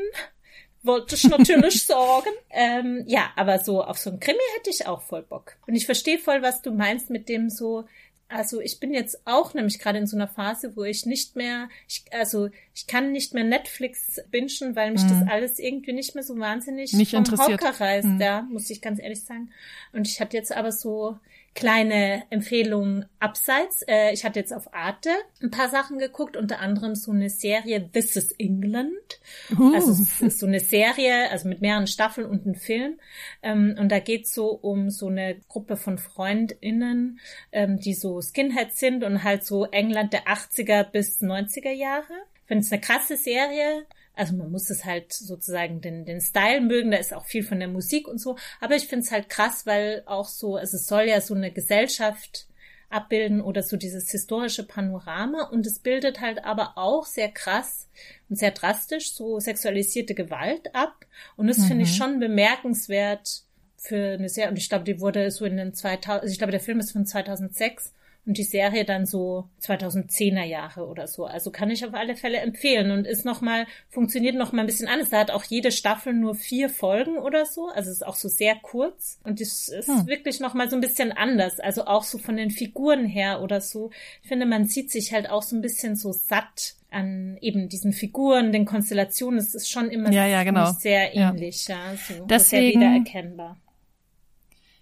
[0.86, 2.30] wollte ich natürlich sagen.
[2.50, 5.58] Ähm, ja, aber so auf so ein Krimi hätte ich auch voll Bock.
[5.68, 7.86] Und ich verstehe voll, was du meinst mit dem so,
[8.28, 11.70] also ich bin jetzt auch nämlich gerade in so einer Phase, wo ich nicht mehr,
[11.88, 15.10] ich, also ich kann nicht mehr Netflix bingen, weil mich mhm.
[15.10, 17.62] das alles irgendwie nicht mehr so wahnsinnig nicht vom interessiert.
[17.62, 18.22] Hocker reißt, mhm.
[18.22, 19.52] ja, muss ich ganz ehrlich sagen.
[19.94, 21.18] Und ich hatte jetzt aber so
[21.56, 23.82] kleine Empfehlungen abseits.
[23.88, 25.10] Äh, ich hatte jetzt auf Arte
[25.42, 29.20] ein paar Sachen geguckt, unter anderem so eine Serie This is England.
[29.58, 29.74] Uh.
[29.74, 33.00] Also es ist so eine Serie, also mit mehreren Staffeln und einem Film.
[33.42, 37.20] Ähm, und da geht's so um so eine Gruppe von FreundInnen,
[37.54, 42.14] ähm, die so Skinheads sind und halt so England der 80er bis 90er Jahre.
[42.42, 43.86] Ich finde es eine krasse Serie.
[44.16, 47.60] Also man muss es halt sozusagen den, den Style mögen, da ist auch viel von
[47.60, 48.38] der Musik und so.
[48.62, 51.52] Aber ich finde es halt krass, weil auch so, also es soll ja so eine
[51.52, 52.48] Gesellschaft
[52.90, 57.90] abbilden oder so dieses historische Panorama und es bildet halt aber auch sehr krass
[58.30, 61.06] und sehr drastisch so sexualisierte Gewalt ab
[61.36, 61.64] und das mhm.
[61.64, 63.42] finde ich schon bemerkenswert
[63.76, 66.52] für eine sehr und ich glaube, die wurde so in den 2000, also ich glaube,
[66.52, 67.92] der Film ist von 2006
[68.26, 71.26] und die Serie dann so 2010er Jahre oder so.
[71.26, 74.66] Also kann ich auf alle Fälle empfehlen und ist noch mal funktioniert noch mal ein
[74.66, 75.10] bisschen anders.
[75.10, 78.56] Da hat auch jede Staffel nur vier Folgen oder so, also ist auch so sehr
[78.56, 80.08] kurz und es ist hm.
[80.08, 81.60] wirklich noch mal so ein bisschen anders.
[81.60, 83.92] Also auch so von den Figuren her oder so.
[84.24, 87.94] Ich finde, man sieht sich halt auch so ein bisschen so satt an eben diesen
[87.94, 89.40] Figuren, den Konstellationen.
[89.40, 90.72] Es ist schon immer ja, ja, genau.
[90.72, 93.58] sehr ähnlich, ja, ja so deswegen, sehr wiedererkennbar.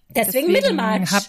[0.09, 1.11] Deswegen, deswegen Mittelmarsch.
[1.11, 1.23] Hab,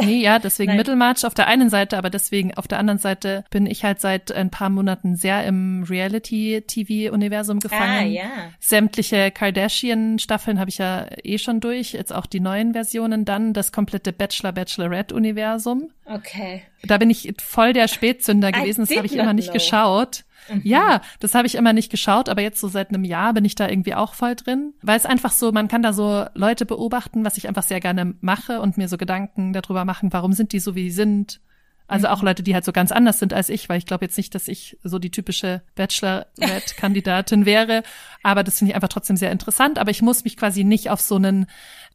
[0.00, 3.66] Nee, ja, deswegen Mittelmarch auf der einen Seite, aber deswegen auf der anderen Seite bin
[3.66, 7.82] ich halt seit ein paar Monaten sehr im Reality-TV-Universum gefangen.
[7.82, 8.30] Ah, ja.
[8.60, 13.72] Sämtliche Kardashian-Staffeln habe ich ja eh schon durch, jetzt auch die neuen Versionen, dann das
[13.72, 15.90] komplette Bachelor-Bachelorette-Universum.
[16.04, 16.62] Okay.
[16.84, 19.54] Da bin ich voll der Spätzünder gewesen, das habe ich immer nicht know.
[19.54, 20.24] geschaut.
[20.48, 20.62] Mhm.
[20.64, 23.54] Ja, das habe ich immer nicht geschaut, aber jetzt so seit einem Jahr bin ich
[23.54, 27.24] da irgendwie auch voll drin, weil es einfach so, man kann da so Leute beobachten,
[27.24, 30.60] was ich einfach sehr gerne mache und mir so Gedanken darüber machen, warum sind die
[30.60, 31.40] so, wie sie sind.
[31.90, 32.28] Also auch mhm.
[32.28, 34.46] Leute, die halt so ganz anders sind als ich, weil ich glaube jetzt nicht, dass
[34.46, 37.82] ich so die typische Bachelorette-Kandidatin wäre.
[38.22, 39.78] Aber das finde ich einfach trotzdem sehr interessant.
[39.78, 41.46] Aber ich muss mich quasi nicht auf so einen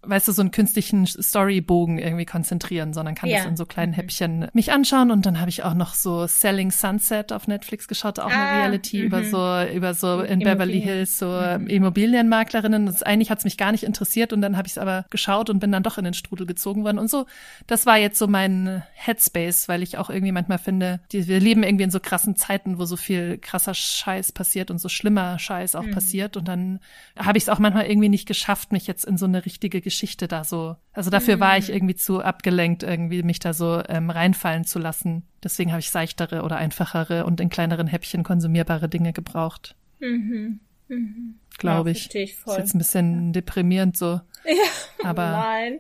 [0.06, 3.38] weißt du, so einen künstlichen Storybogen irgendwie konzentrieren, sondern kann ja.
[3.38, 3.96] das in so kleinen mhm.
[3.96, 5.12] Häppchen mich anschauen.
[5.12, 8.60] Und dann habe ich auch noch so Selling Sunset auf Netflix geschaut, auch ah, eine
[8.60, 9.06] Reality -hmm.
[9.06, 11.68] über so, über so in Beverly Hills, so mhm.
[11.68, 12.86] Immobilienmaklerinnen.
[12.86, 15.60] Das, eigentlich hat's mich gar nicht interessiert und dann habe ich es aber geschaut und
[15.60, 17.00] bin dann doch in den Strudel gezogen worden.
[17.00, 17.26] Und so,
[17.68, 21.64] das war jetzt so mein Headspace, weil ich auch irgendwie manchmal finde, die, wir leben
[21.64, 25.76] irgendwie in so krassen Zeiten, wo so viel krasser Scheiß passiert und so schlimmer Scheiß
[25.76, 25.92] auch mhm.
[25.92, 26.36] passiert.
[26.36, 26.80] Und dann
[27.18, 29.93] habe ich es auch manchmal irgendwie nicht geschafft, mich jetzt in so eine richtige Geschichte
[30.28, 30.76] da so.
[30.94, 31.40] Also dafür mhm.
[31.42, 31.76] war ich mhm.
[31.76, 35.24] irgendwie zu abgelenkt, irgendwie mich da so ähm, reinfallen zu lassen.
[35.44, 39.76] Deswegen habe ich seichtere oder einfachere und in kleineren Häppchen konsumierbare Dinge gebraucht.
[40.00, 40.60] Mhm.
[40.88, 41.36] Mhm.
[41.58, 42.16] Glaube ja, ich.
[42.16, 42.54] ich voll.
[42.54, 43.32] Ist jetzt ein bisschen ja.
[43.34, 44.22] deprimierend so.
[44.46, 45.80] Ja, aber nein.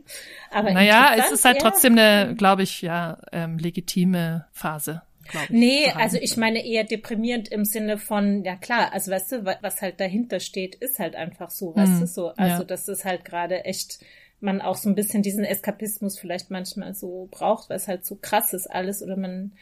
[0.49, 5.01] Aber naja, es ist halt trotzdem eine, glaube ich, ja, ähm, legitime Phase.
[5.32, 9.45] Ich, nee, also ich meine eher deprimierend im Sinne von, ja klar, also weißt du,
[9.61, 11.99] was halt dahinter steht, ist halt einfach so, weißt mhm.
[12.01, 12.28] du, so.
[12.30, 12.63] Also ja.
[12.63, 13.99] das ist halt gerade echt,
[14.39, 18.17] man auch so ein bisschen diesen Eskapismus vielleicht manchmal so braucht, weil es halt so
[18.21, 19.53] krass ist alles oder man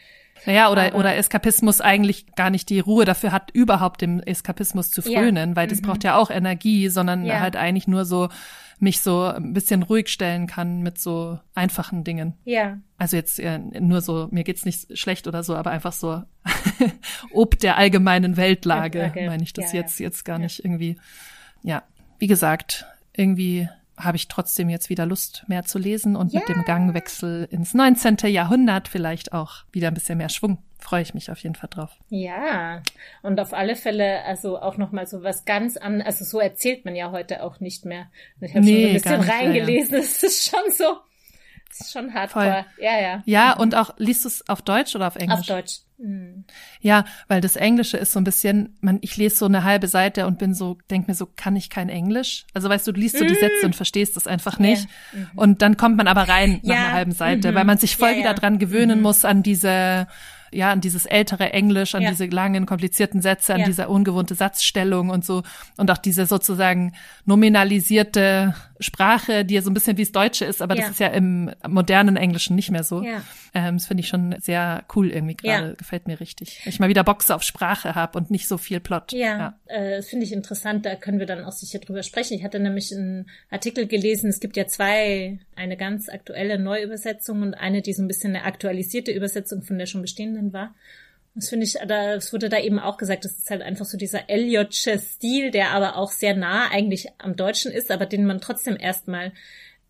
[0.46, 5.02] naja, oder, oder Eskapismus eigentlich gar nicht die Ruhe dafür hat, überhaupt dem Eskapismus zu
[5.02, 5.56] frönen, ja.
[5.56, 5.86] weil das mhm.
[5.86, 7.40] braucht ja auch Energie, sondern ja.
[7.40, 8.28] halt eigentlich nur so
[8.82, 12.34] mich so ein bisschen ruhig stellen kann mit so einfachen Dingen.
[12.44, 12.78] Ja.
[12.98, 13.40] Also jetzt
[13.78, 16.22] nur so, mir geht's nicht schlecht oder so, aber einfach so
[17.32, 19.28] ob der allgemeinen Weltlage, okay.
[19.28, 20.98] meine ich das ja, jetzt, jetzt gar nicht irgendwie.
[21.62, 21.84] Ja,
[22.18, 26.40] wie gesagt, irgendwie habe ich trotzdem jetzt wieder Lust, mehr zu lesen und ja.
[26.40, 28.16] mit dem Gangwechsel ins 19.
[28.24, 30.58] Jahrhundert vielleicht auch wieder ein bisschen mehr Schwung.
[30.82, 31.96] Freue ich mich auf jeden Fall drauf.
[32.08, 32.82] Ja,
[33.22, 36.96] und auf alle Fälle, also auch nochmal so was ganz an, also so erzählt man
[36.96, 38.08] ja heute auch nicht mehr.
[38.40, 40.96] Ich habe nee, schon ein bisschen reingelesen, es ist schon so,
[41.70, 42.44] es ist schon hardcore.
[42.44, 42.84] Voll.
[42.84, 43.22] Ja, ja.
[43.26, 45.38] Ja, und auch, liest du es auf Deutsch oder auf Englisch?
[45.38, 45.78] Auf Deutsch.
[45.98, 46.44] Mhm.
[46.80, 50.26] Ja, weil das Englische ist so ein bisschen, man, ich lese so eine halbe Seite
[50.26, 52.44] und bin so, denk mir so, kann ich kein Englisch?
[52.54, 54.88] Also weißt du, du liest so die Sätze und verstehst das einfach nicht.
[55.12, 55.18] Ja.
[55.18, 55.28] Mhm.
[55.36, 56.80] Und dann kommt man aber rein nach ja.
[56.80, 57.54] einer halben Seite, mhm.
[57.54, 59.02] weil man sich voll ja, wieder dran gewöhnen mhm.
[59.02, 60.08] muss an diese,
[60.52, 62.10] ja, an dieses ältere Englisch, an ja.
[62.10, 63.66] diese langen, komplizierten Sätze, an ja.
[63.66, 65.42] diese ungewohnte Satzstellung und so.
[65.76, 66.92] Und auch diese sozusagen
[67.24, 70.82] nominalisierte Sprache, die ja so ein bisschen wie das Deutsche ist, aber ja.
[70.82, 73.02] das ist ja im modernen Englischen nicht mehr so.
[73.02, 73.22] Ja.
[73.54, 75.68] Ähm, das finde ich schon sehr cool irgendwie gerade.
[75.68, 75.74] Ja.
[75.74, 76.60] Gefällt mir richtig.
[76.64, 79.12] Wenn ich mal wieder Boxe auf Sprache habe und nicht so viel Plot.
[79.12, 79.58] Ja, ja.
[79.66, 80.86] Äh, das finde ich interessant.
[80.86, 82.34] Da können wir dann auch sicher drüber sprechen.
[82.34, 84.30] Ich hatte nämlich einen Artikel gelesen.
[84.30, 88.44] Es gibt ja zwei, eine ganz aktuelle Neuübersetzung und eine, die so ein bisschen eine
[88.44, 90.74] aktualisierte Übersetzung von der schon bestehenden war.
[91.34, 93.96] Das finde ich, da, es wurde da eben auch gesagt, das ist halt einfach so
[93.96, 98.40] dieser Elliot'sche Stil, der aber auch sehr nah eigentlich am Deutschen ist, aber den man
[98.40, 99.32] trotzdem erstmal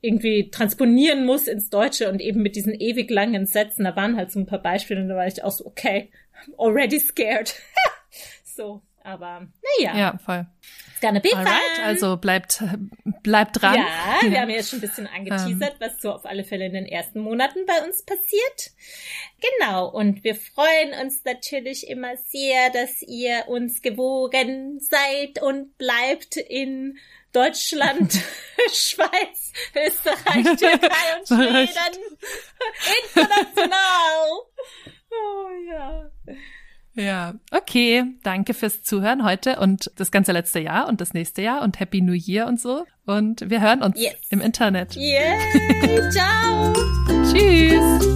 [0.01, 3.84] irgendwie transponieren muss ins Deutsche und eben mit diesen ewig langen Sätzen.
[3.84, 6.11] Da waren halt so ein paar Beispiele und da war ich auch so, okay,
[6.59, 7.55] already scared.
[8.45, 9.48] so, aber
[9.78, 9.96] naja.
[9.96, 10.46] Ja, voll.
[10.90, 11.84] It's gonna be Alright, fun.
[11.84, 12.62] Also bleibt,
[13.22, 13.76] bleibt dran.
[13.76, 15.80] Ja, wir haben ja schon ein bisschen angeteasert, um.
[15.80, 18.70] was so auf alle Fälle in den ersten Monaten bei uns passiert.
[19.59, 26.36] Genau, und wir freuen uns natürlich immer sehr, dass ihr uns gewogen seid und bleibt
[26.36, 26.98] in
[27.32, 28.12] Deutschland,
[28.72, 32.03] Schweiz, Österreich, Türkei und Schweden.
[33.05, 34.28] International.
[35.11, 36.11] Oh ja.
[36.95, 38.05] Ja, okay.
[38.22, 42.03] Danke fürs Zuhören heute und das ganze letzte Jahr und das nächste Jahr und Happy
[42.03, 42.84] New Year und so.
[43.07, 44.14] Und wir hören uns yes.
[44.30, 44.95] im Internet.
[44.95, 46.72] Yay, ciao.
[47.30, 48.12] Tschüss.